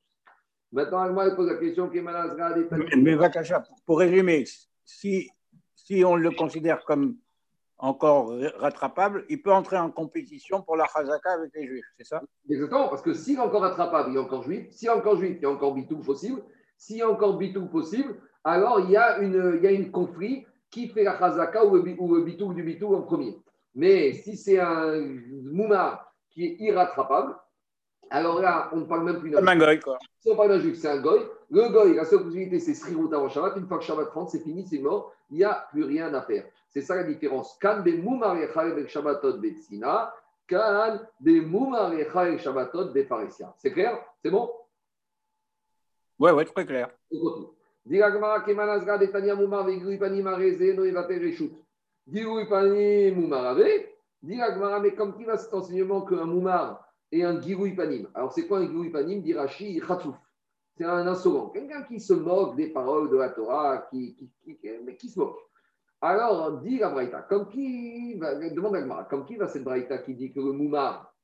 [0.70, 2.16] Maintenant, Agma pose la question qui Mais,
[2.96, 3.16] mais
[3.84, 4.44] pour résumer,
[4.84, 5.28] si,
[5.74, 7.16] si on le considère comme
[7.82, 12.22] encore rattrapable, il peut entrer en compétition pour la Chazaka avec les Juifs, c'est ça?
[12.48, 14.70] Exactement, parce que s'il est encore rattrapable, il est encore juif.
[14.70, 16.42] S'il est encore juif, il y a encore bitou possible.
[16.78, 18.14] S'il y a encore bitou possible,
[18.44, 21.74] alors il y a une, il y a une conflit qui fait la Chazaka ou
[21.74, 23.36] le, ou bitou du bitou en premier.
[23.74, 25.04] Mais si c'est un
[25.42, 27.34] mouma qui est irrattrapable,
[28.10, 29.42] alors là, on ne parle même plus d'un
[29.80, 29.98] quoi.
[30.20, 31.20] Si on parle d'un juif, c'est un goy.
[31.54, 33.58] Le goy, la seule possibilité, c'est Srirut avant Shabbat.
[33.58, 35.12] Une fois que Shabbat rentre, c'est fini, c'est mort.
[35.30, 36.46] Il n'y a plus rien à faire.
[36.70, 37.58] C'est ça la différence.
[37.60, 40.14] Kan be mumar yechal Shabbatot betsina.
[40.48, 43.52] Kan be mumar yechal Shabbatot befaresia.
[43.58, 44.02] C'est clair?
[44.24, 44.50] C'est bon?
[46.18, 46.88] Oui, oui, très clair.
[47.84, 51.52] Diragmara kemanazga detania mumar vegui panim areze no evate reshut.
[52.06, 53.90] Digui panim mumar ave?
[54.22, 58.08] Diragmara, mais comme qui va cet enseignement qu'un moumar et un giroui panim.
[58.14, 60.16] Alors, c'est quoi un giroui panim Dirachi Khatsouf.
[60.76, 61.50] C'est un insolent.
[61.50, 65.38] Quelqu'un qui se moque des paroles de la Torah, qui, qui, mais qui se moque.
[66.00, 70.14] Alors, dit la Braïta, comme qui va, demande à comme qui va cette Braïta qui
[70.14, 71.14] dit que le Moumar,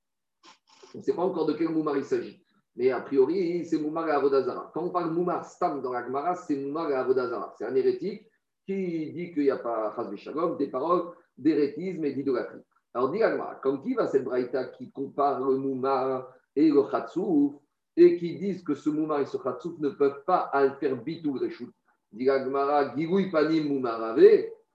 [0.95, 2.45] on ne sait pas encore de quel Moumar il s'agit,
[2.77, 4.71] mais a priori, c'est Moumar et Avodazara.
[4.73, 7.55] Quand on parle Moumar Stam dans la Gemara, c'est Moumar et Avodazara.
[7.59, 8.29] C'est un hérétique
[8.65, 12.61] qui dit qu'il n'y a pas Shalom, des paroles d'hérétisme et d'idolâtrie.
[12.95, 13.21] Alors, dit
[13.63, 17.55] comme qui va cette braïta qui compare le moumar et le khatsouf
[17.99, 21.71] et qui disent que ce moumar et ce khatsouf ne peuvent pas faire bitou reshout
[22.13, 24.23] Dit Agmara, gigoui panim moumarave.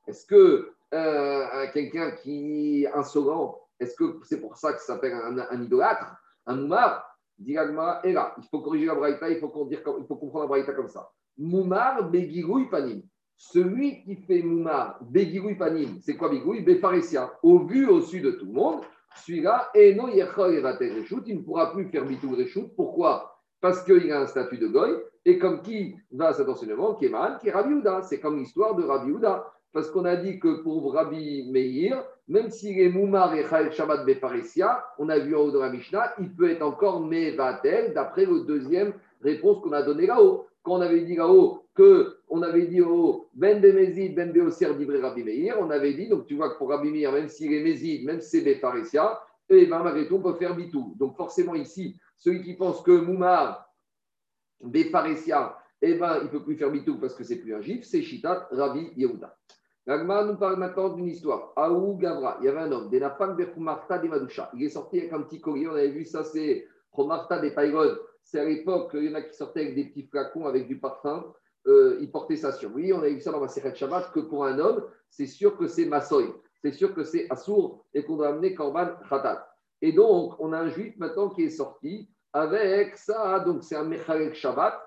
[0.08, 5.64] Est-ce que euh, quelqu'un qui est insolent, est-ce que c'est pour ça que s'appelle un,
[5.64, 7.04] idolâtre, un moumar?
[7.40, 10.90] Dit Agmara, et là, il faut corriger la braïta, il faut, comprendre la braïta comme
[10.90, 11.10] ça.
[11.38, 13.02] Moumar begigoui panim.
[13.36, 18.32] Celui qui fait Moumar, Begirui Panim, c'est quoi Begirui Befaresia, au vu, au su de
[18.32, 18.82] tout le monde,
[19.16, 22.70] celui-là, et non, il ne pourra plus faire Bitou Reshout.
[22.76, 23.40] Pourquoi?
[23.62, 27.10] Parce qu'il a un statut de Goy, et comme qui va cet enseignement Qui est
[27.10, 27.74] mal, qui est Rabbi
[28.04, 29.46] C'est comme l'histoire de Rabbi Houda.
[29.72, 34.06] Parce qu'on a dit que pour Rabbi Meir, même s'il est Moumar et Chayel Shabbat
[34.06, 38.26] Befaresia, on a vu en haut de la Mishnah, il peut être encore Mevatel, d'après
[38.26, 40.48] le deuxième réponse qu'on a donnée là-haut.
[40.62, 44.74] Quand on avait dit là-haut que on avait dit au Ben de Mézid, Ben Beoser
[44.74, 47.54] d'Ivré Rabbi Meir, on avait dit, donc tu vois que pour Rabbi Meir, même s'il
[47.54, 50.96] est Mézid, même si c'est Befaresia, et ben malgré tout, on peut faire bitou.
[50.98, 53.72] Donc forcément ici, celui qui pense que Moumar,
[54.62, 57.84] Befaresia, eh ben, il ne peut plus faire bitou parce que c'est plus un gif,
[57.86, 59.38] c'est Shitat Rabbi Yehuda.
[59.86, 61.54] L'Agma nous parle maintenant d'une histoire.
[61.56, 64.50] Aou Gavra, il y avait un homme, Denafak Berkumarta de Madoucha.
[64.56, 68.02] Il est sorti avec un petit collier, on avait vu ça, c'est Promarta des Païrodes.
[68.24, 70.80] C'est à l'époque, il y en a qui sortaient avec des petits flacons avec du
[70.80, 71.32] parfum.
[71.66, 72.92] Euh, il portait ça sur lui.
[72.92, 75.86] On a vu ça dans Seret Shabbat que pour un homme, c'est sûr que c'est
[75.86, 76.34] Massoy.
[76.62, 79.48] C'est sûr que c'est Assour et qu'on doit amener Korban Khatat.
[79.82, 83.40] Et donc, on a un juif maintenant qui est sorti avec ça.
[83.42, 84.82] Donc, c'est un Mechalek Shabbat.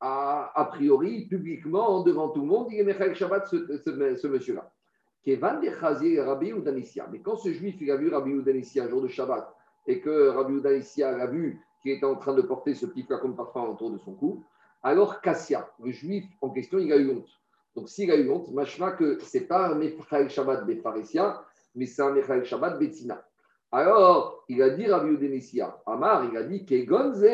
[0.00, 4.70] A, priori, publiquement, devant tout le monde, il est Mechalek Shabbat, ce, monsieur-là.
[5.22, 7.08] Qui est Van Rabbi Udanissia.
[7.10, 9.52] Mais quand ce juif, il a vu Rabbi Udanissia un jour de Shabbat,
[9.86, 13.30] et que Rabbi Udanissia l'a vu qui était en train de porter ce petit flacon
[13.30, 14.44] de parfum autour de son cou,
[14.82, 17.28] alors Kassia, le juif en question, il a eu honte.
[17.74, 21.42] Donc s'il a eu honte, machma que ce n'est pas un Mechael Shabbat Befaresia,
[21.74, 23.24] mais c'est un Mechael Shabbat Betzina.
[23.70, 27.26] Alors, il a dit Rabbi Udenessia, Amar, il a dit Kegonze,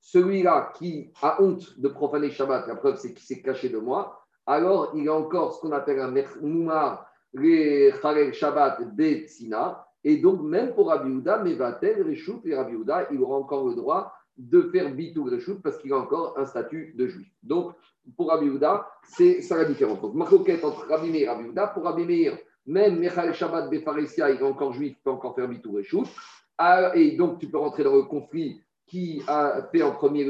[0.00, 4.20] celui-là qui a honte de profaner Shabbat, la preuve c'est qu'il s'est caché de moi,
[4.46, 7.92] alors il a encore ce qu'on appelle un Moumar, le
[8.32, 13.36] Shabbat Betzina, et donc, même pour Rabbi Houda, Mevatel, Reshout et Rabbi Houda, il aura
[13.36, 17.28] encore le droit de faire Bitou Reshout parce qu'il a encore un statut de juif.
[17.42, 17.74] Donc,
[18.16, 20.00] pour Rabbi Houda, c'est ça la différence.
[20.00, 24.30] Donc, Marcoquette entre Rabbi Meir et Rabbi Houda, pour Rabbi Meir, même Michael Shabbat Befaresia,
[24.30, 26.06] il est encore juif, il peut encore faire Bitou Reshout.
[26.56, 30.24] Ah, et donc, tu peux rentrer dans le conflit qui a fait en premier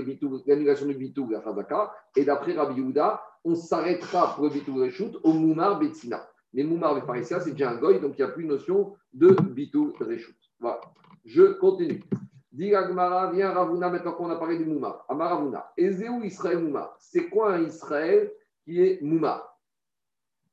[0.47, 1.93] l'annulation du Bitou, la Fazaka.
[2.17, 6.29] Et d'après Rabbi Houda, on s'arrêtera pour le Bitou Reshout au Moumar Betsina.
[6.55, 9.29] Mais Moumar Befaresia, c'est déjà un goy, donc il n'y a plus de notion de
[9.29, 10.35] Bitou Reshout.
[10.59, 10.81] Voilà.
[11.25, 12.03] Je continue.
[12.51, 15.05] Dit Agmara, viens Ravuna, maintenant qu'on a parlé du Mouma.
[15.09, 15.71] Amaravuna.
[15.77, 16.95] Ezeu Israël Mouma.
[16.99, 18.33] C'est quoi un Israël
[18.65, 19.45] qui est Mouma?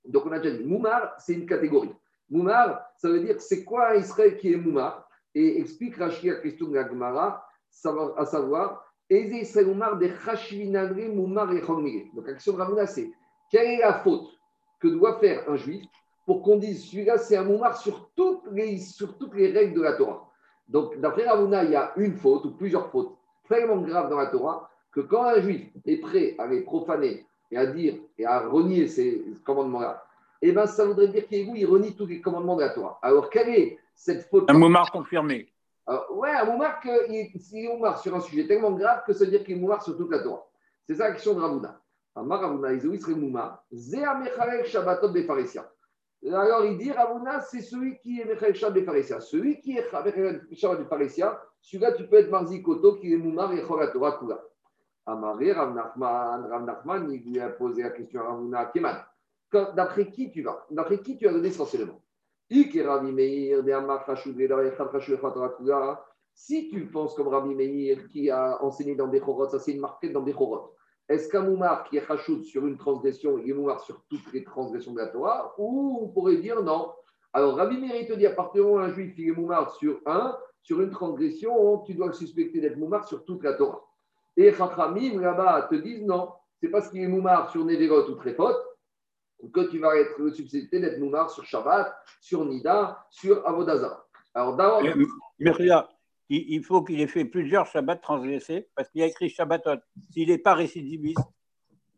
[0.07, 1.93] Donc on a déjà dit, Moumar, c'est une catégorie.
[2.29, 5.07] Moumar, ça veut dire c'est quoi un Israël qui est Mouma?
[5.33, 7.45] Et explique question de l'Agmara,
[8.17, 13.11] à savoir Eze Israël Moumar de Chashvinadri Moumar et Donc, l'action de Ravuna, c'est
[13.51, 14.27] quelle est la faute
[14.79, 15.85] que doit faire un juif
[16.25, 19.81] pour qu'on dise celui-là, c'est un Moumar sur toutes, les, sur toutes les règles de
[19.81, 20.29] la Torah?
[20.67, 23.15] Donc, d'après Ravuna, il y a une faute ou plusieurs fautes
[23.47, 27.57] tellement graves dans la Torah que quand un juif est prêt à les profaner et
[27.57, 30.03] à dire et à renier ces commandements-là,
[30.41, 32.99] eh bien, ça voudrait dire qu'il renie tous les commandements de la Torah.
[33.01, 35.51] Alors, quelle est cette faute Un moumar confirmé.
[35.87, 39.31] Alors, ouais, un moumar, s'il est moumar sur un sujet tellement grave que ça veut
[39.31, 40.45] dire qu'il est moumar sur toute la Torah.
[40.87, 41.79] C'est ça la question de Ravuna.
[42.15, 45.69] Amar Ravuna, Isoïs Moumar, Zéa Mechalek Shabbatot Befaresia.
[46.27, 49.19] Alors, il dit Ravuna, c'est celui qui est Mechalek Shabbat Befaresia.
[49.21, 53.53] Celui qui est Mechalek Shabbat Befaresia, celui-là, tu peux être Marzi Koto, qui est moumar
[53.53, 54.41] et Chol Torah Kula.
[55.05, 58.97] Amaré, Rav Nachman, il lui a posé la question à Ravuna Keman.
[59.75, 62.01] D'après qui tu vas D'après qui tu as donné essentiellement
[66.33, 69.79] Si tu penses comme Rabbi Meir qui a enseigné dans des chorot, ça c'est une
[69.79, 70.73] marque dans des chorot.
[71.07, 74.43] Est-ce qu'un moumar qui est chachoud sur une transgression, il est moumar sur toutes les
[74.43, 76.91] transgressions de la Torah Ou on pourrait dire non?
[77.33, 79.75] Alors Rabbi Meir te dit à partir du moment où un juif il est moumar
[79.75, 83.83] sur un, sur une transgression, tu dois le suspecter d'être moumar sur toute la Torah.
[84.37, 88.55] Et Chachamim là-bas te disent non, c'est parce qu'il est moumar sur Neverot ou Trefot
[89.53, 94.05] que tu vas être substitué d'être Moumar sur Shabbat, sur Nida, sur Avodazara.
[94.33, 94.81] Alors d'abord.
[96.29, 99.79] Il faut qu'il ait fait plusieurs Shabbats transgressés parce qu'il a écrit Shabbatot.
[100.11, 101.19] S'il n'est pas récidiviste,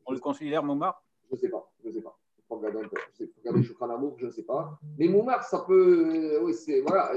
[0.06, 1.04] on le considère Moumar?
[1.30, 1.72] Je ne sais pas.
[1.84, 2.18] Je ne sais pas.
[2.38, 2.98] Il faut regarder un peu.
[3.46, 4.80] regarder Amour, je ne sais pas.
[4.98, 6.40] Mais Moumar, ça peut.
[6.42, 7.12] Oui, c'est voilà,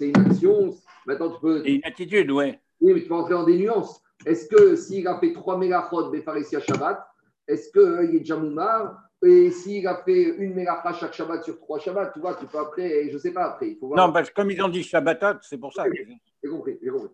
[0.00, 0.74] une action.
[1.06, 1.62] Maintenant, tu peux.
[1.62, 2.54] C'est une attitude, oui.
[2.80, 4.02] Oui, mais tu peux entrer dans des nuances.
[4.24, 7.06] Est-ce que s'il a fait trois mégachot des à Shabbat,
[7.48, 11.78] est-ce qu'il est déjà Moumar et s'il a fait une mélacha chaque Shabbat sur trois
[11.78, 13.70] Shabbats, tu vois, tu peux après, je ne sais pas après.
[13.70, 14.06] Il faut voir.
[14.06, 15.84] Non, parce que comme ils ont dit Shabbatot, c'est pour ça.
[15.92, 17.10] J'ai compris, j'ai compris.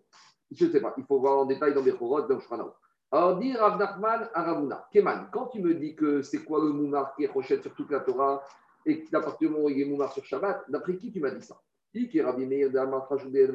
[0.51, 2.73] Je ne sais pas, il faut voir en détail dans les Chorot, dans Shranao.
[3.11, 6.71] Alors, dit Rav Nachman à Ravuna, Keman, quand tu me dis que c'est quoi le
[6.71, 8.43] Moumar qui est rochette sur toute la Torah
[8.85, 11.55] et que l'appartement il est Moumar sur Shabbat, d'après qui tu m'as dit ça
[11.93, 13.47] Qui est Rabbi Meir de Amar Chajudé,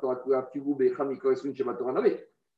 [0.00, 2.02] Torah, Kugou, Becham, Ikoresun, Shabbat Torah,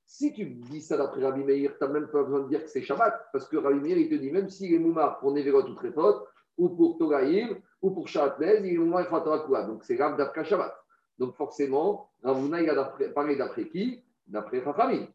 [0.06, 2.70] si tu dis ça d'après Rabbi Meir, tu n'as même pas besoin de dire que
[2.70, 5.68] c'est Shabbat, parce que Rabbi Meir, il te dit, même s'il est Moumar pour Neverot
[5.68, 9.64] ou Trefot, ou pour Togaïm, ou pour Shabbat il est Moumar et Khatarakua.
[9.64, 10.74] Donc c'est grave d'après Shabbat.
[11.18, 15.06] Donc forcément, Ravuna, il a parlé d'après qui D'après Chachamim.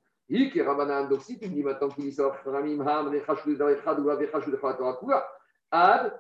[1.10, 4.10] Donc si tu me dis maintenant qu'il dit ça d'après Chachamim, Ham, Nechashou, Zarechad, ou
[4.10, 5.26] Avechashou, Khatarakua,
[5.72, 6.20] Ad,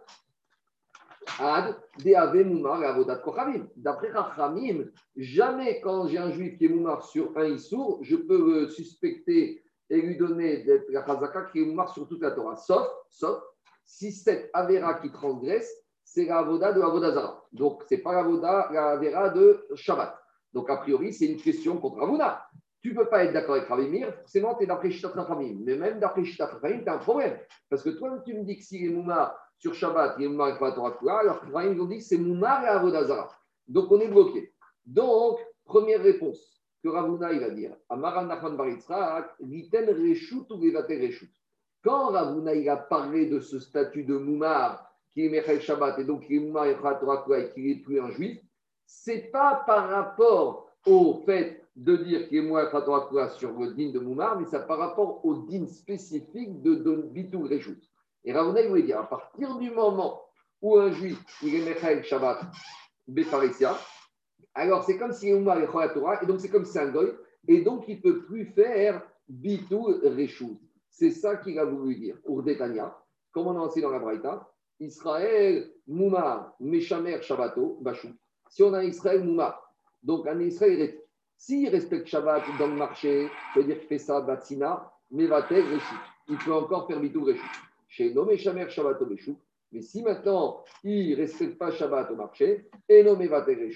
[1.39, 3.67] Ad, Deave Moumar Avodat Kochamim.
[3.75, 8.67] D'après Rachamim, jamais quand j'ai un juif qui est Moumar sur un Issour, je peux
[8.67, 11.03] suspecter et lui donner d'être la
[11.51, 12.55] qui est Moumar sur toute la Torah.
[12.55, 13.41] Sauf, sauf
[13.86, 15.71] si cette Avera qui transgresse,
[16.03, 17.45] c'est la Avoda de Avodazara.
[17.51, 20.17] Donc, ce n'est pas la, la de Shabbat.
[20.53, 22.45] Donc, a priori, c'est une question contre Avouna.
[22.81, 25.60] Tu ne peux pas être d'accord avec Ravimir, forcément, tu es d'après Shitat Rachamim.
[25.63, 27.38] Mais même d'après Shitat Rachamim, tu as un problème.
[27.69, 30.56] Parce que toi, tu me dis que s'il est Moumar sur Shabbat, il est Moumar
[30.56, 33.30] et Torah alors que ils ont dit que c'est Moumar et Avodazara.
[33.67, 34.52] Donc on est bloqué.
[34.88, 41.00] Donc, première réponse que Ravuna il va dire Amaran Nachman Baritzrak, Liten Reshut ou Levate
[41.00, 41.32] Reshut.
[41.84, 46.06] Quand Ravuna il a parlé de ce statut de Moumar qui est Mechel Shabbat et
[46.06, 48.41] donc qui est Moumar et Torah et qui n'est plus un juif,
[48.88, 53.76] c'est pas par rapport au fait de dire qu'il est Moumar et Torah sur le
[53.76, 57.90] din de Moumar, mais c'est par rapport au din spécifique de, de Bitou Reshut.
[58.23, 60.21] Et Ravuna, il voulait dire, à partir du moment
[60.62, 62.41] où un juif, il est Mechael Shabbat,
[63.07, 63.75] Befaresia,
[64.53, 66.91] alors c'est comme si il est et Torah, et donc c'est comme si c'est un
[66.91, 67.12] goy,
[67.47, 70.60] et donc il ne peut plus faire Bitou Reshut.
[70.89, 72.17] C'est ça qu'il a voulu dire.
[72.27, 72.95] Urdetania,
[73.31, 74.47] comme on a enseigné dans la Braïta,
[74.79, 78.10] Israël, Moumar, Meshamer, Shabbato, Bachou.
[78.49, 80.99] Si on a Israël, Moumar, donc un Israël,
[81.38, 85.99] s'il respecte Shabbat dans le marché, cest à dire qu'il fait ça, Batsina, Mevate, Reshut.
[86.27, 89.38] Il peut encore faire Bitou Reshut chez nommé Shamer Shabbat Beshut.
[89.71, 93.69] Mais si maintenant il ne respecte pas Shabbat au marché, et nommé Vater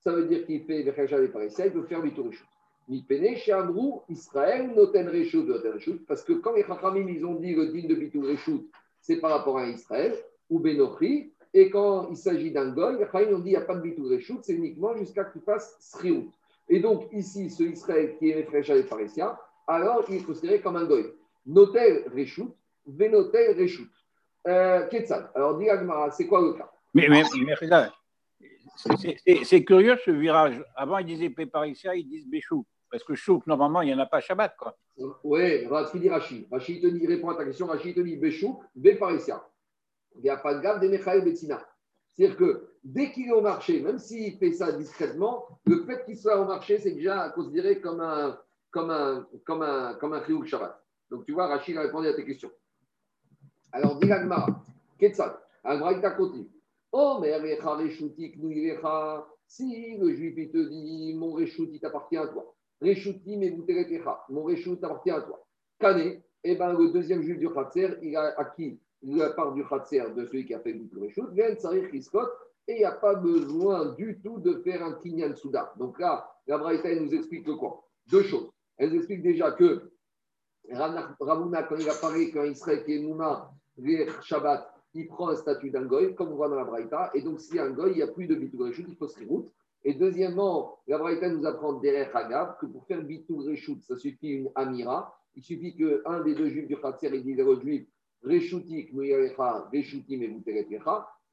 [0.00, 2.44] ça veut dire qu'il fait Vechajal et Parissia, il peut faire Bitou Reshut.
[2.88, 7.36] Mipene chez Amrou, Israël, Noten Reshut, Noten Reshut, parce que quand les Chachamim, ils ont
[7.36, 8.68] dit le din de Bitou Reshut,
[9.00, 10.16] c'est par rapport à Israël,
[10.50, 13.60] ou Benochri, et quand il s'agit d'un goy, les Chachamim ont dit il n'y a
[13.60, 16.32] pas de Bitou Reshut, c'est uniquement jusqu'à qu'il fasse Sriout.
[16.68, 20.74] Et donc ici, ce Israël qui est Vechajal et Parissia, alors il est considéré comme
[20.74, 21.06] un goy.
[21.46, 22.48] Notel Reshut,
[22.86, 23.90] Venotel Reshut.
[24.46, 24.88] Euh,
[25.34, 25.66] Alors, dis
[26.12, 26.70] c'est quoi le cas?
[26.94, 27.22] Mais, mais,
[29.44, 30.62] c'est curieux ce virage.
[30.74, 32.66] Avant, ils disaient Péparissia, ils disent Béchou.
[32.90, 34.54] Parce que Chouk, normalement, il n'y en a pas Shabbat.
[34.58, 34.76] Quoi.
[35.24, 36.46] Oui, qu'il dit Rachid.
[36.50, 39.42] Rachid te dit, répond à ta question, Rachid te dit Béchouk, Béparissia.
[40.16, 41.66] Il n'y a pas de gamme des Mechaï Betsina.
[42.12, 46.18] C'est-à-dire que dès qu'il est au marché, même s'il fait ça discrètement, le fait qu'il
[46.18, 48.38] soit au marché, c'est déjà considéré comme un,
[48.70, 50.78] comme un, comme un, comme un Shabbat.
[51.10, 52.50] Donc tu vois, Rachid a répondu à tes questions.
[53.72, 54.62] Alors, dit l'Agmara,
[54.98, 56.48] Ketzal, Agmara continue.
[56.92, 57.32] Oh, mais
[59.46, 62.54] si le juif il te dit, mon Réchout, il t'appartient à toi.
[62.80, 63.66] Réchouti, mais vous
[64.28, 65.44] mon Réchout t'appartient à toi.
[65.78, 70.04] Kané, eh ben, le deuxième juif du Khatser, il a acquis la part du Khatser
[70.14, 72.28] de celui qui a fait le Réchout, vient Sarir Kiskot,
[72.68, 75.72] et il n'y a pas besoin du tout de faire un Kinyan Souda.
[75.78, 77.84] Donc là, la Braïta nous explique quoi?
[78.10, 78.50] Deux choses.
[78.76, 79.90] Elle nous explique déjà que
[80.70, 83.00] Ravuna, quand il apparaît, quand Israël qui est
[84.22, 87.40] Shabbat, il prend un statut d'un goy, comme on voit dans la Braïta, et donc
[87.40, 89.24] s'il y a un goy, il n'y a plus de bitou réchout, il faut se
[89.24, 89.52] route.
[89.84, 94.28] Et deuxièmement, la Braïta nous apprend derrière Hagav que pour faire bitou réchout, ça suffit
[94.28, 95.18] une amira.
[95.34, 97.88] Il suffit qu'un des deux juifs du Khatser, il dise aux juifs,
[98.22, 100.42] réchoutik, nouyalecha, réchouti, mais vous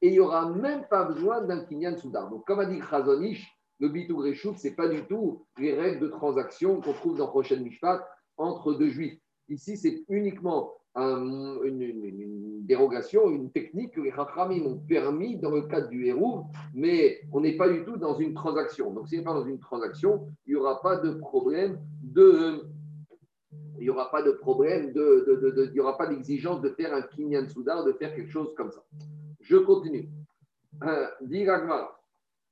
[0.02, 2.30] et il n'y aura même pas besoin d'un kinyan soudar.
[2.30, 3.46] Donc, comme a dit Khazonish,
[3.80, 7.28] le bitou réchout, ce n'est pas du tout les règles de transaction qu'on trouve dans
[7.28, 9.18] prochaine Mishpat entre deux juifs.
[9.48, 15.88] Ici, c'est uniquement une, dérogation, une technique que les Rachamim ont permis dans le cadre
[15.88, 18.92] du héros, mais on n'est pas du tout dans une transaction.
[18.92, 22.62] Donc, si on n'est pas dans une transaction, il n'y aura pas de problème de.
[23.78, 27.00] Il n'y aura pas de problème, de, il n'y aura pas d'exigence de faire un
[27.00, 28.84] kinyan soudar, de faire quelque chose comme ça.
[29.40, 30.10] Je continue.
[30.82, 31.06] Euh,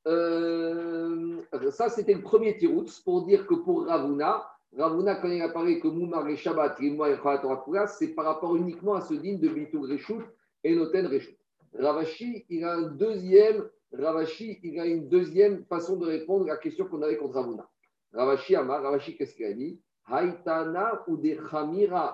[0.06, 5.80] euh, ça, c'était le premier tirout pour dire que pour Ravuna, Ravuna, quand il apparaît
[5.80, 6.78] que Moumar et Shabbat,
[7.88, 10.22] c'est par rapport uniquement à ce digne de Bitou Reshut
[10.62, 11.38] et Noten Reshut.
[11.74, 16.56] Ravashi, il a un deuxième, Ravashi, il a une deuxième façon de répondre à la
[16.56, 17.68] question qu'on avait contre Ravuna.
[18.12, 19.80] Ravashi Amar, Ravashi, qu'est-ce qu'il a dit?
[20.06, 21.18] Haïtana ou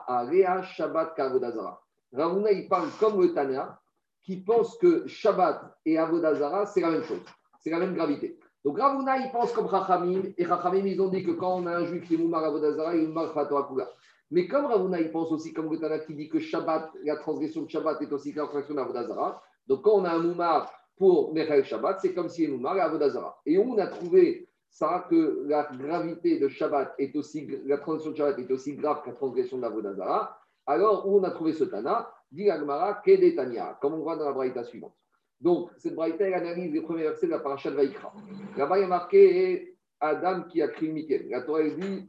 [0.08, 1.80] Area Shabbat Kavodazara.
[2.12, 3.80] Ravuna, il parle comme le Tana,
[4.22, 7.22] qui pense que Shabbat et Avodazara, c'est la même chose,
[7.60, 8.38] c'est la même gravité.
[8.64, 11.76] Donc Ravuna, il pense comme Rachamim, et Rachamim, ils ont dit que quand on a
[11.76, 13.32] un juif qui est Moumar Avodazara, il est Moumar
[13.68, 13.90] Kula.
[14.30, 17.68] Mais comme Ravuna, il pense aussi comme Gotana qui dit que Shabbat, la transgression de
[17.68, 19.42] Shabbat est aussi transgression d'Avodazara.
[19.66, 22.78] Donc quand on a un Moumar pour Mechel Shabbat, c'est comme si il est Moumar
[22.78, 23.38] Avodazara.
[23.44, 28.16] Et on a trouvé ça que la gravité de Shabbat est aussi, la transgression de
[28.16, 30.38] Shabbat est aussi grave que la transgression d'Avodazara.
[30.66, 32.10] Alors, où on a trouvé ce Tana?
[32.32, 34.94] Dit Agmara, Kedetania, comme on voit dans la braïta suivante.
[35.40, 38.12] Donc, cette braïta, elle analyse les premiers versets de la paracha de Vaïkra.
[38.56, 41.28] Là-bas, il y a marqué Adam qui a créé Mikel.
[41.28, 42.06] La Torah, elle dit,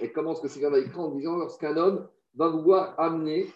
[0.00, 3.46] elle commence que c'est Vaïkra en disant lorsqu'un homme va vouloir amener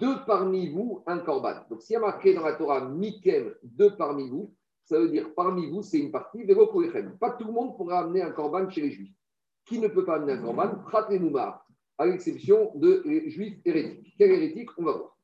[0.00, 1.54] deux parmi vous un korban.
[1.70, 5.34] Donc, s'il y a marqué dans la Torah Mikel, deux parmi vous, ça veut dire
[5.34, 6.46] parmi vous, c'est une partie,
[7.20, 9.14] Pas tout le monde pourra amener un korban chez les juifs.
[9.66, 11.20] Qui ne peut pas amener un korban Prat et
[11.98, 14.14] à l'exception de juifs hérétiques.
[14.16, 14.70] Quel hérétique?
[14.78, 15.16] On va voir.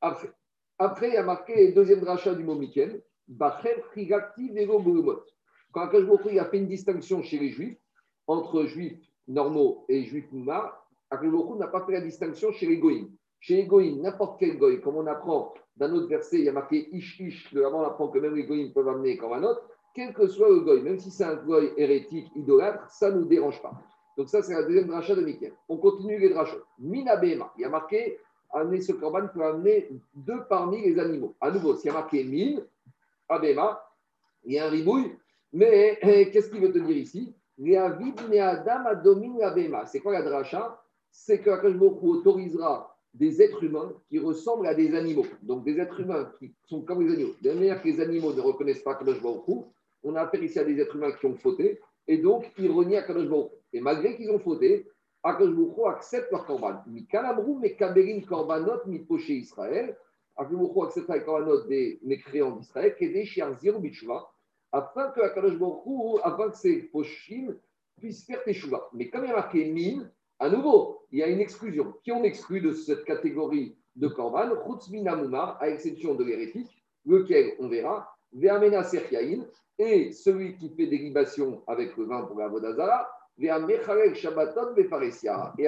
[0.00, 0.30] Après,
[0.78, 4.82] après, il y a marqué deuxième rachat du mot Mikel, Bacher Frigakti Vego
[5.72, 7.78] Quand Akashbokh a fait une distinction chez les juifs
[8.28, 13.10] entre juifs normaux et juifs moumar, Akashbokh n'a pas fait la distinction chez les goïms.
[13.40, 16.52] Chez les goïms, n'importe quel goïm, comme on apprend dans autre verset, il y a
[16.52, 19.68] marqué Ish Ish, avant on apprend que même les goïms peuvent amener comme un autre,
[19.94, 23.26] quel que soit le goïm, même si c'est un goïm hérétique, idolâtre, ça ne nous
[23.26, 23.72] dérange pas.
[24.16, 25.52] Donc ça, c'est la deuxième rachat de Mikel.
[25.68, 26.58] On continue les drachos.
[26.78, 28.18] Minabema, il y a marqué
[28.50, 31.34] amener ce corban pour amener deux parmi les animaux.
[31.40, 32.62] À nouveau, s'il y a marqué mine,
[33.28, 33.82] abema,
[34.44, 35.16] il y a un ribouille,
[35.52, 37.34] mais eh, qu'est-ce qu'il veut dire ici?
[39.86, 40.80] C'est quoi la dracha?
[41.10, 45.26] C'est que autorisera des êtres humains qui ressemblent à des animaux.
[45.42, 47.34] Donc des êtres humains qui sont comme les animaux.
[47.42, 49.64] De manière que les animaux ne reconnaissent pas Kadosh Baruch
[50.04, 53.02] on a affaire ici à des êtres humains qui ont fauté, et donc ils renient
[53.04, 54.86] Kadosh Baruch Et malgré qu'ils ont fauté,
[55.22, 56.82] Akadosh accepte leur korban.
[56.86, 59.96] Mi kalamrou me kaberin korbanot mi poché Israël.
[60.36, 64.30] Akadosh accepte les korbanot des mécréants d'Israël, des shiarzir bichva,
[64.72, 65.58] afin que Akadosh
[66.22, 67.56] afin que ces pochim
[67.96, 68.88] puissent faire teshuva.
[68.92, 71.94] Mais comme il y a marqué min, à nouveau, il y a une exclusion.
[72.04, 74.50] Qui on exclut de cette catégorie de korban?
[74.64, 76.70] Chutzminamumar, à exception de l'hérétique,
[77.04, 79.44] lequel on verra, Ve'amena seryain,
[79.78, 83.08] et celui qui fait des libations avec le vin pour la Vodazara,
[83.40, 83.50] et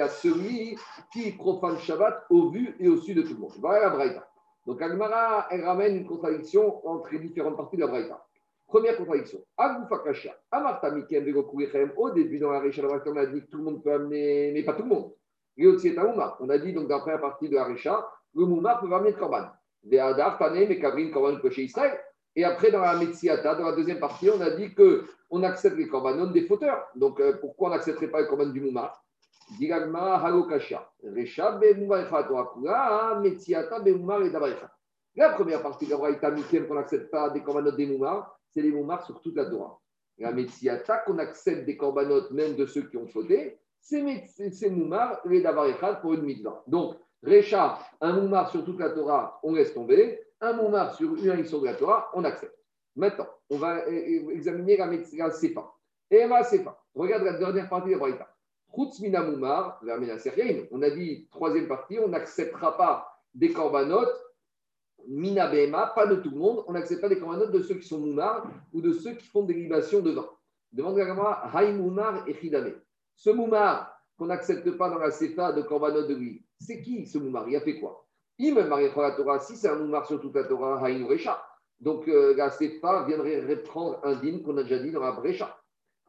[0.01, 0.77] à celui
[1.13, 3.53] qui profane Shabbat au vu et au su de tout le monde.
[3.59, 4.27] Voilà la Braïta.
[4.65, 8.25] Donc Agmara, elle ramène une contradiction entre les différentes parties de la Braïta.
[8.67, 9.39] Première contradiction.
[9.57, 11.25] Agufakasha, Amarta Mikem
[11.97, 14.63] Au début, dans la Récha, on a dit que tout le monde peut amener, mais
[14.63, 15.11] pas tout le monde.
[15.57, 15.93] Et aussi,
[16.39, 19.13] On a dit donc dans la première partie de la Récha, le Mouma peut amener
[19.13, 19.47] Korban.
[19.83, 21.99] Ve'adar, Tané, Mekabrin, Korban, Koché Israël.
[22.35, 25.87] Et après, dans la Metsiata, dans la deuxième partie, on a dit qu'on accepte les
[25.87, 26.87] korbanon des fauteurs.
[26.95, 28.93] Donc, euh, pourquoi on n'accepterait pas les korban du Mouma
[29.59, 29.81] la
[35.31, 39.05] première partie de la Braïta qu'on n'accepte pas des corbanotes des Moumars, c'est les Moumars
[39.05, 39.77] sur toute la Torah.
[40.19, 45.41] La Metsiata, qu'on accepte des corbanotes même de ceux qui ont fauté, c'est Moumar, les
[45.41, 46.63] Davar pour une mitzvah.
[46.67, 50.21] Donc, Recha, un Moumar sur toute la Torah, on laisse tomber.
[50.41, 52.57] Un Moumar sur la Torah, on accepte.
[52.95, 55.71] Maintenant, on va examiner la mitzvah Sefa.
[56.09, 56.77] Ema Sefa.
[56.95, 58.27] Regarde la dernière partie de Braïta.
[59.01, 59.81] Mina Moumar,
[60.71, 64.31] on a dit, troisième partie, on n'acceptera pas des corbanotes
[65.07, 66.63] Mina Behema, pas de tout le monde.
[66.67, 69.43] On n'accepte pas des corbanotes de ceux qui sont Moumar ou de ceux qui font
[69.43, 70.29] des libations de vin.
[70.71, 71.13] Demande la
[71.53, 72.73] Haï Moumar et Chidame.
[73.15, 77.17] Ce Moumar qu'on n'accepte pas dans la Sefa de corbanote de lui, c'est qui ce
[77.17, 78.07] Moumar Il a fait quoi?
[78.37, 79.39] Il me marie la Torah.
[79.39, 81.43] Si c'est un Moumar sur toute la Torah, Haïm Recha.
[81.79, 85.57] Donc euh, la Sefa viendrait reprendre un din qu'on a déjà dit dans la Brecha.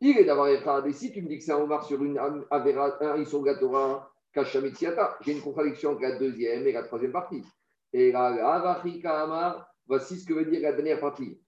[0.00, 2.18] Il est d'avoir Et si tu me dis que c'est un Moumar sur une
[2.50, 7.44] Avera, un la Torah, j'ai une contradiction entre la deuxième et la troisième partie.
[7.92, 8.82] Et la
[9.86, 11.38] voici ce que veut dire la dernière partie.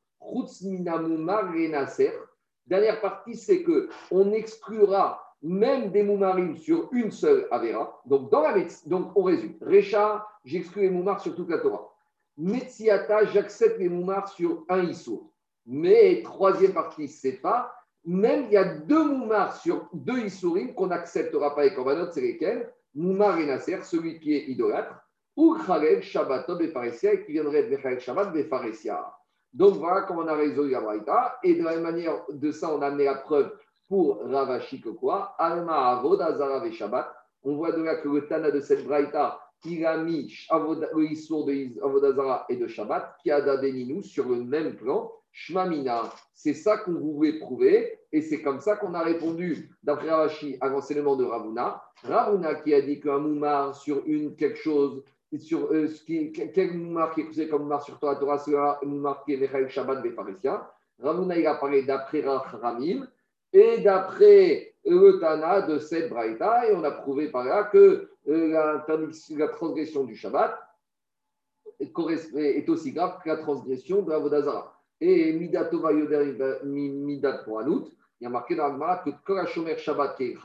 [2.67, 8.01] Dernière partie, c'est que on exclura même des moumarim sur une seule Avera.
[8.07, 8.55] Donc, dans la
[8.87, 9.55] donc on résume.
[9.61, 11.93] Recha, j'exclus les moumars sur toute la Torah.
[12.39, 15.31] Metsiata, j'accepte les moumars sur un Issour.
[15.67, 17.73] Mais troisième partie, c'est pas.
[18.07, 22.23] Même il y a deux moumars sur deux Issourim qu'on n'acceptera pas les Korbanot, c'est
[22.23, 22.73] lesquels?
[22.95, 24.95] Moumar et Nasser, celui qui est idolâtre,
[25.37, 29.15] ou Khaled Shabbatot Befaresia, qui viendrait de Khaled Shabbat Befaresia.
[29.53, 31.39] Donc voilà comment on a résolu la.
[31.43, 33.53] Et de la même manière de ça, on a amené la preuve
[33.89, 37.07] pour Ravashi que quoi Alma Avodazara Shabbat.
[37.43, 41.47] On voit de là que le Tana de cette Braïta, il a mis le Issour
[41.47, 45.11] de Avodazara et de Shabbat, qui a nous sur le même plan.
[45.33, 50.57] Shmamina, c'est ça qu'on voulait prouver, et c'est comme ça qu'on a répondu, d'après Ravashi,
[50.61, 51.83] à l'enseignement de Ravuna.
[52.05, 55.03] Ravuna qui a dit qu'un moumar sur une quelque chose
[55.39, 58.57] sur euh, ce qui, quel moumar qui est considéré comme moumar sur Torah, Torah, c'est
[58.57, 60.71] un moumar qui est Mechaïl Shabbat Befaresia.
[61.01, 63.09] Ravuna, il a parlé d'après Ramim
[63.55, 68.49] et d'après le Tana de cette Braïta, et on a prouvé par là que euh,
[68.49, 68.85] la,
[69.31, 70.59] la transgression du Shabbat
[71.81, 74.75] est aussi grave que la transgression de la Vodazara.
[75.01, 76.35] Et Midat Tova Yoder
[76.65, 77.91] Midat Poanout,
[78.21, 79.47] il y a marqué dans le que Kol
[79.79, 80.37] Shabbat est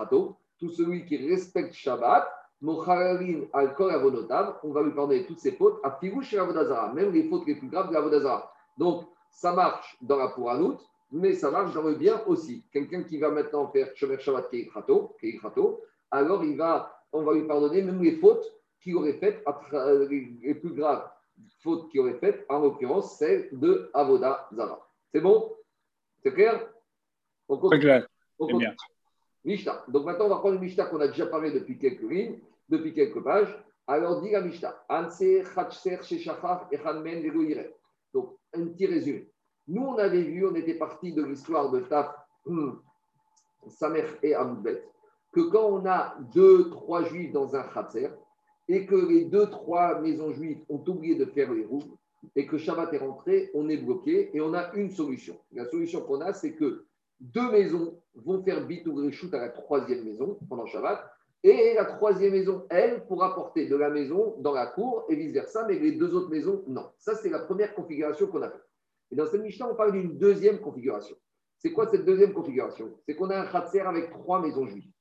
[0.60, 2.28] tout celui qui respecte Shabbat,
[2.62, 7.56] on va lui pardonner toutes ses fautes, à Pirouche et Vodazara, même les fautes les
[7.56, 8.52] plus graves de la Vodazara.
[8.78, 10.78] Donc, ça marche dans la Pouranout,
[11.12, 12.64] mais ça marche dans le bien aussi.
[12.72, 14.70] Quelqu'un qui va maintenant faire Shomer Shabbat qui
[16.12, 18.46] alors il va, on va lui pardonner même les fautes
[18.82, 19.44] qu'il aurait faites,
[20.10, 21.10] les plus graves
[21.62, 24.88] fautes qu'il aurait faites, en l'occurrence celle de Avoda Zara.
[25.14, 25.56] C'est bon?
[26.24, 26.68] C'est clair?
[27.48, 28.08] Très clair.
[28.40, 28.76] bien.
[29.44, 29.84] Mishnah.
[29.88, 32.94] Donc maintenant, on va prendre une Mishnah qu'on a déjà parlé depuis quelques lignes, depuis
[32.94, 33.56] quelques pages.
[33.88, 34.86] Alors, dit la Mishnah.
[38.14, 39.28] Donc, un petit résumé.
[39.70, 42.16] Nous, on avait vu, on était parti de l'histoire de Taf,
[42.48, 42.82] hum,
[43.68, 44.84] Samer et Amoubet,
[45.32, 48.10] que quand on a deux, trois juifs dans un Khatser,
[48.68, 51.98] et que les deux, trois maisons juives ont oublié de faire les roues,
[52.36, 55.38] et que Shabbat est rentré, on est bloqué, et on a une solution.
[55.52, 56.86] La solution qu'on a, c'est que
[57.20, 59.00] deux maisons vont faire bitou
[59.34, 61.00] à la troisième maison pendant Shabbat.
[61.44, 65.66] Et la troisième maison, elle, pourra porter de la maison dans la cour et vice-versa,
[65.68, 66.90] mais les deux autres maisons, non.
[66.98, 68.69] Ça, c'est la première configuration qu'on a faite.
[69.12, 71.16] Et dans cette Mishnah, on parle d'une deuxième configuration.
[71.58, 72.98] C'est quoi cette deuxième configuration?
[73.06, 74.92] C'est qu'on a un khatser avec trois maisons juives.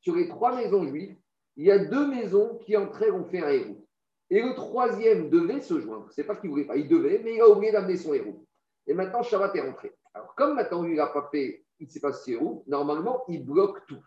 [0.00, 1.16] Sur les trois maisons juives,
[1.56, 3.86] il y a deux maisons qui, entre elles, ont fait un héros.
[4.30, 6.08] Et le troisième devait se joindre.
[6.10, 8.44] C'est pas qu'il voulait pas, il devait, mais il a oublié d'amener son héros.
[8.86, 9.94] Et maintenant, Shabbat est rentré.
[10.14, 13.44] Alors, comme maintenant, il n'a pas fait, il ne sait pas si où, normalement, il
[13.44, 14.02] bloque tout.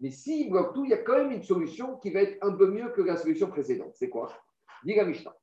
[0.00, 2.52] Mais s'il bloque tout, il y a quand même une solution qui va être un
[2.52, 3.92] peu mieux que la solution précédente.
[3.94, 4.32] C'est quoi?
[4.84, 5.34] Dit la Mishnah.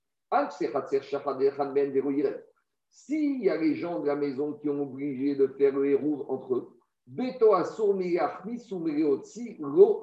[2.90, 6.26] S'il y a les gens de la maison qui ont obligé de faire le héros
[6.30, 6.70] entre eux,
[7.08, 7.96] Beto Asur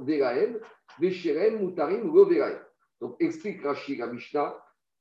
[0.00, 0.58] Veraem,
[0.98, 2.12] Vesherem Mutarim.
[3.00, 4.56] Donc explique Rashi la Mishnah.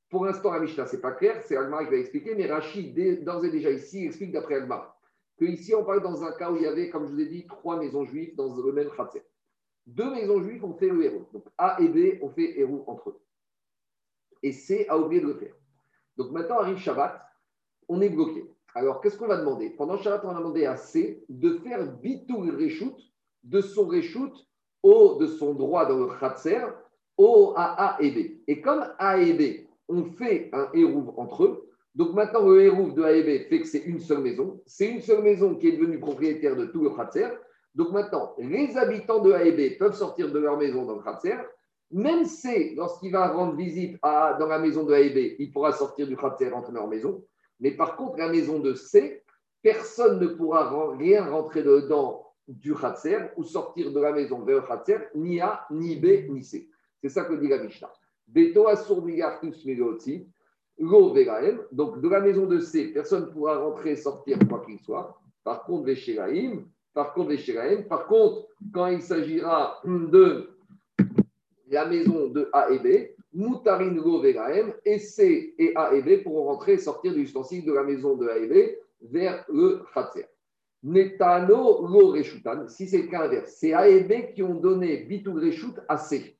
[0.08, 3.24] Pour l'instant, la Mishnah, ce n'est pas clair, c'est Almar qui va expliquer, mais Rachid,
[3.24, 4.96] d'ores et déjà ici, explique d'après Almar
[5.36, 7.26] que ici, on parle dans un cas où il y avait, comme je vous ai
[7.26, 9.22] dit, trois maisons juives dans le même khatser.
[9.86, 11.28] Deux maisons juives ont fait le héros.
[11.32, 13.20] Donc A et B ont fait héros entre eux.
[14.42, 15.54] Et C a oublié de le faire.
[16.16, 17.22] Donc maintenant arrive Shabbat,
[17.88, 18.44] on est bloqué.
[18.74, 19.70] Alors qu'est-ce qu'on va demander?
[19.70, 22.96] Pendant Shabbat, on va demander à C de faire bitou reshoot
[23.44, 24.32] de son reshoot
[24.82, 26.60] au de son droit dans le khatser
[27.16, 28.40] au à A et B.
[28.46, 31.70] Et comme A et B on fait un hérouve entre eux.
[31.94, 34.60] Donc maintenant, le hérouve de AEB fait que c'est une seule maison.
[34.66, 37.28] C'est une seule maison qui est devenue propriétaire de tout le Khatser.
[37.74, 41.36] Donc maintenant, les habitants de AEB peuvent sortir de leur maison dans le Khatser.
[41.90, 46.16] Même si, lorsqu'il va rendre visite dans la maison de AEB, il pourra sortir du
[46.16, 47.24] Khatser entre leur maison.
[47.60, 49.22] Mais par contre, la maison de C,
[49.62, 55.20] personne ne pourra rien rentrer dedans du Khatser ou sortir de la maison vers le
[55.20, 56.68] ni A, ni B, ni C.
[57.02, 57.92] C'est ça que dit la Mishnah.
[58.28, 60.26] Beto Asur Migartus Meloti,
[60.78, 61.14] Lo.
[61.72, 65.18] Donc, de la maison de C, personne ne pourra rentrer et sortir quoi qu'il soit.
[65.42, 65.92] Par contre,
[66.92, 70.50] par contre, par contre, quand il s'agira de
[71.68, 76.22] la maison de A et B, Moutarin Lo Veraem, et C et A et B
[76.22, 78.54] pourront rentrer et sortir du ustensile de la maison de A et B
[79.12, 80.26] vers le Khatser.
[80.82, 85.04] Netano lo reshutan, si c'est le cas inverse, c'est A et B qui ont donné
[85.04, 86.38] bitou reshut à C.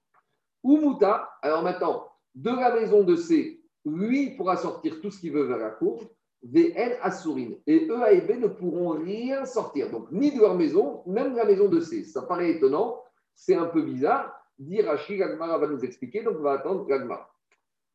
[0.62, 5.32] Ou Mouta, alors maintenant, de la maison de C, lui pourra sortir tout ce qu'il
[5.32, 6.02] veut vers la cour,
[6.42, 7.56] VN Assourine.
[7.66, 9.90] Et E, A et B ne pourront rien sortir.
[9.90, 12.04] Donc, ni de leur maison, même de la maison de C.
[12.04, 13.02] Ça paraît étonnant,
[13.34, 14.32] c'est un peu bizarre.
[14.58, 17.30] Dire Rashi, Gagmara va nous expliquer, donc on va attendre Gagmara.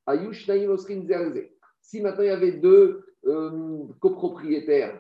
[0.06, 0.50] Ayush
[1.82, 5.00] Si maintenant il y avait deux euh, copropriétaires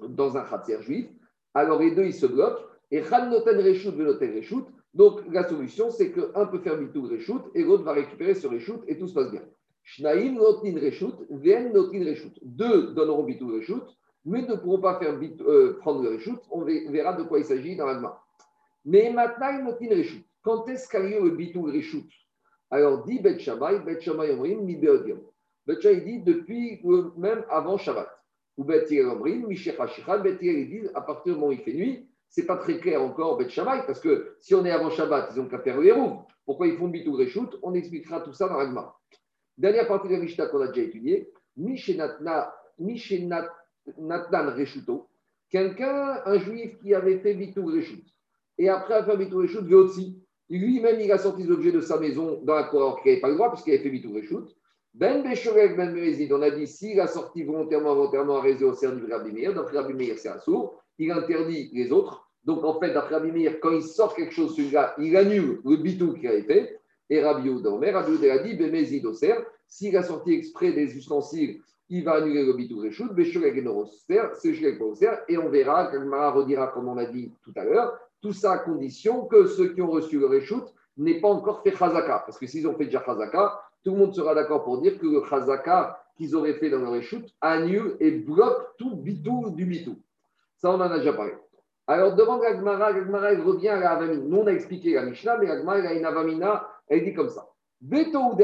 [0.00, 1.08] dans un khatser juif,
[1.54, 2.62] alors les deux, ils se bloquent.
[2.90, 4.64] Et Khan noten reshut noten reshut.
[4.94, 8.80] Donc, la solution, c'est qu'un peut faire bitou reshut et l'autre va récupérer sur reshut
[8.86, 9.42] et tout se passe bien.
[9.82, 12.32] Shnaim notin reshut, vien notin reshut.
[12.42, 13.82] Deux donneront bitou reshut,
[14.24, 16.38] mais ne pourront pas faire euh, prendre le reshut.
[16.50, 18.22] On verra de quoi il s'agit dans la.
[18.88, 20.24] Mais maintenant, notin reshut.
[20.42, 22.08] Quand est-ce qu'a lieu le bitou reshut
[22.70, 25.20] Alors, dit Bet Shammai, Bet Shammai Omrim, mi beodium.
[25.66, 26.80] Bet Shammai dit depuis
[27.18, 28.08] même avant Shabbat.
[28.56, 31.74] Ou Betir Omrim, Mishecha Shichan, Betir, ils disent à partir du moment où il fait
[31.74, 35.32] nuit, c'est pas très clair encore Bet Shammai, parce que si on est avant Shabbat,
[35.34, 36.22] ils ont qu'à faire le héros.
[36.46, 38.96] Pourquoi ils font bitou reshoot On expliquera tout ça dans l'Agma.
[39.58, 42.46] Dernière partie de la Mishnah qu'on a déjà étudiée, Mishenatan
[44.56, 45.10] Reshuto,
[45.50, 48.02] quelqu'un, un juif qui avait fait bitou reshoot,
[48.58, 50.18] et après avoir fait bitou reshoot, aussi,
[50.50, 53.34] lui-même il a sorti l'objet de sa maison dans la cour qui n'avait pas le
[53.34, 54.54] droit, parce qu'il avait fait bitou reshoot,
[54.94, 58.74] ben Beshorek Ben Mezid, on a dit s'il a sorti volontairement, volontairement un réseau au
[58.74, 62.28] service du Rabbi Meir, donc Rabbi Meir c'est un sourd, il interdit les autres.
[62.44, 65.76] Donc en fait, d'après Rabbi Meir, quand il sort quelque chose, celui-là, il annule le
[65.76, 66.80] bitou qu'il a fait.
[67.10, 70.72] Et Rabbi Yehuda Rabbi Yehuda a dit Ben Mezid au cerf, s'il a sorti exprès
[70.72, 75.48] des ustensiles, il va annuler le bitou Réchout, Beshorek Ben c'est Shurek cerf, et on
[75.48, 79.46] verra, Kagmara redira comme on a dit tout à l'heure, tout ça à condition que
[79.46, 80.64] ceux qui ont reçu le Réchout
[80.96, 82.24] n'aient pas encore fait Chazaka.
[82.26, 85.06] Parce que s'ils ont fait déjà Chazaka, tout le monde sera d'accord pour dire que
[85.06, 89.96] le chazaka qu'ils auraient fait dans leur échoute annule et bloque tout bitou du bitou.
[90.56, 91.32] Ça, on en a déjà parlé.
[91.86, 94.22] Alors, devant Gagmara, Gagmara, elle revient à la Avamina.
[94.24, 97.30] Nous, on a expliqué la Mishnah, mais Gagmara, elle a une Avamina, elle dit comme
[97.30, 97.48] ça.
[97.80, 98.36] Veto ou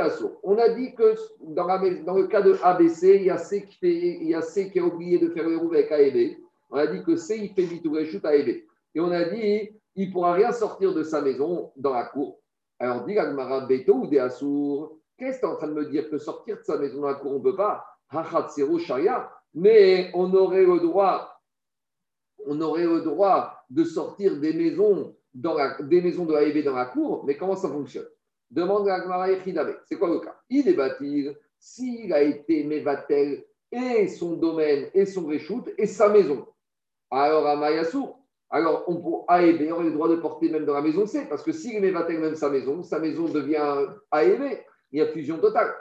[0.45, 4.85] On a dit que dans, le cas de ABC, il y, a C qui a
[4.85, 6.37] oublié de faire le roue avec AEB.
[6.71, 8.63] On a dit que C, il fait bitou réchoute AEB.
[8.95, 12.41] Et on a dit, il ne pourra rien sortir de sa maison dans la cour.
[12.79, 16.19] Alors, dit Gagmara, Veto ou Qu'est-ce que tu es en train de me dire Que
[16.19, 17.85] sortir de sa maison dans la cour, on ne peut pas?
[19.55, 21.41] Mais on aurait le droit,
[22.47, 26.75] on aurait le droit de sortir des maisons, dans la, des maisons de AEB dans
[26.75, 27.25] la cour.
[27.25, 28.07] Mais comment ça fonctionne?
[28.51, 29.29] Demande à Gmara
[29.87, 30.37] C'est quoi le cas?
[30.49, 31.29] Il est bâti,
[31.59, 36.47] s'il a été Mevatel et son domaine et son réchoute et sa maison.
[37.11, 38.24] Alors à Mayasour,
[38.55, 40.81] alors on pour A et B, on aurait le droit de porter même dans la
[40.81, 44.37] maison C, parce que s'il est Mevatel même sa maison, sa maison devient A et
[44.37, 44.43] B.
[44.93, 45.75] Il y a fusion totale.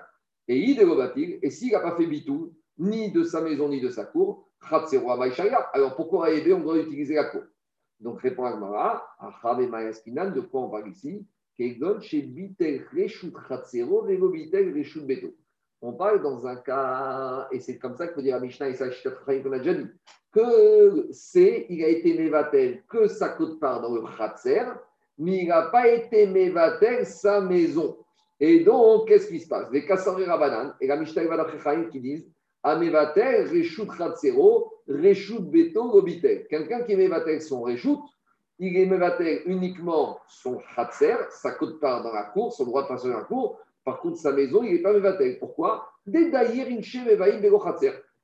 [0.48, 0.80] Et il
[1.44, 5.96] et s'il n'a pas fait bitou, ni de sa maison, ni de sa cour, alors
[5.96, 7.44] pourquoi A et B, on doit utiliser la cour?
[8.00, 11.28] Donc répond Agmara, de quoi on parle ici?
[15.84, 18.76] On parle dans un cas, et c'est comme ça qu'il faut dire à Mishnah et
[18.78, 19.88] qu'on a déjà dit,
[20.32, 24.64] que c'est, il a été mévatel que sa côte part dans le Khatser,
[25.18, 27.98] mais il n'a pas été mévatel sa maison.
[28.40, 29.70] Et donc, qu'est-ce qui se passe?
[29.72, 31.24] Les Kassari Rabanan et la Mishnah
[31.62, 32.28] Chaim qui disent
[32.64, 36.48] Amevater, Reshut Khatsero, Reshut Beto, Robitel.
[36.48, 38.00] Quelqu'un qui est Mevater son Reshut,
[38.58, 42.88] il est Mevater uniquement son Khatser, sa côte part dans la cour, son droit de
[42.88, 43.60] passer dans la cour.
[43.86, 45.38] Par contre, sa maison, il n'est pas Mevater.
[45.40, 45.90] Pourquoi?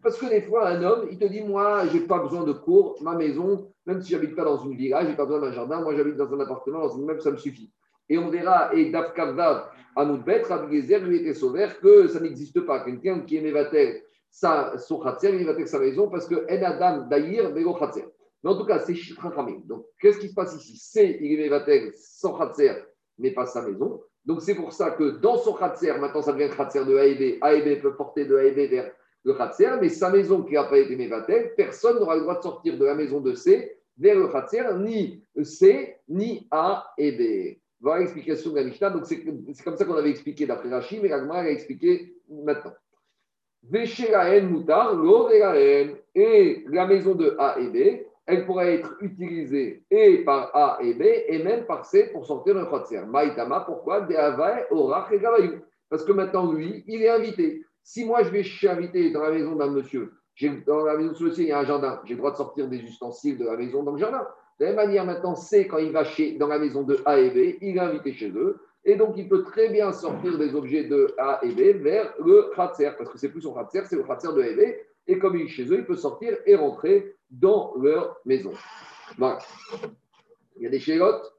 [0.02, 2.54] Parce que des fois, un homme, il te dit Moi, je n'ai pas besoin de
[2.54, 5.52] cour, ma maison, même si j'habite pas dans une villa, je n'ai pas besoin d'un
[5.52, 7.72] jardin, moi j'habite dans un appartement, dans une même, ça me suffit.
[8.08, 12.62] Et on verra, et Dafkavdav, à Moudbet, Rabbi Gezer lui était sauvé que ça n'existe
[12.62, 12.84] pas.
[12.84, 14.02] Quelqu'un qui est Mevatel
[14.32, 18.06] sa, son Khatser, il Mevatel sa maison parce que En Adam Daïr, Khatser.
[18.44, 19.62] Mais en tout cas, c'est Chachamim.
[19.66, 20.78] Donc, qu'est-ce qui se passe ici?
[20.78, 22.74] C'est il est Mevatel son Khatser,
[23.18, 24.02] mais pas sa maison.
[24.26, 26.98] Donc, c'est pour ça que dans son Khatser, maintenant ça devient Khatser de
[27.42, 28.92] A et peut porter de A vers
[29.24, 32.44] le Khatser, mais sa maison qui n'a pas été Mevatel, personne n'aura le droit de
[32.44, 37.58] sortir de la maison de C vers le Khatser, ni C, ni A et B.
[37.82, 38.90] Voilà l'explication de la Mishnah.
[38.90, 39.24] Donc, c'est
[39.64, 42.74] comme ça qu'on avait expliqué d'après Rachid, mais Ragmar a expliqué maintenant.
[43.64, 44.96] Mutar,
[46.16, 50.94] Et la maison de A et B, elle pourrait être utilisée et par A et
[50.94, 53.02] B et même par C pour sortir d'un Khatser.
[53.08, 54.08] Maïtama, pourquoi?
[55.90, 57.66] Parce que maintenant, lui, il est invité.
[57.84, 60.14] Si moi, je vais chez invité dans la maison d'un monsieur,
[60.68, 62.38] dans la maison de ce monsieur, il y a un jardin, j'ai le droit de
[62.38, 64.28] sortir des ustensiles de la maison dans le jardin.
[64.60, 67.18] De la même manière, maintenant, C, quand il va chez, dans la maison de A
[67.18, 68.60] et B, il est invité chez eux.
[68.86, 72.52] Et donc, il peut très bien sortir des objets de A et B vers le
[72.56, 74.60] Khatser, parce que c'est plus son Khatser, c'est le Khatser de A et B.
[75.08, 78.54] Et comme il est chez eux, il peut sortir et rentrer dans leur maison.
[79.18, 79.40] Voilà.
[80.58, 81.39] Il y a des chélotes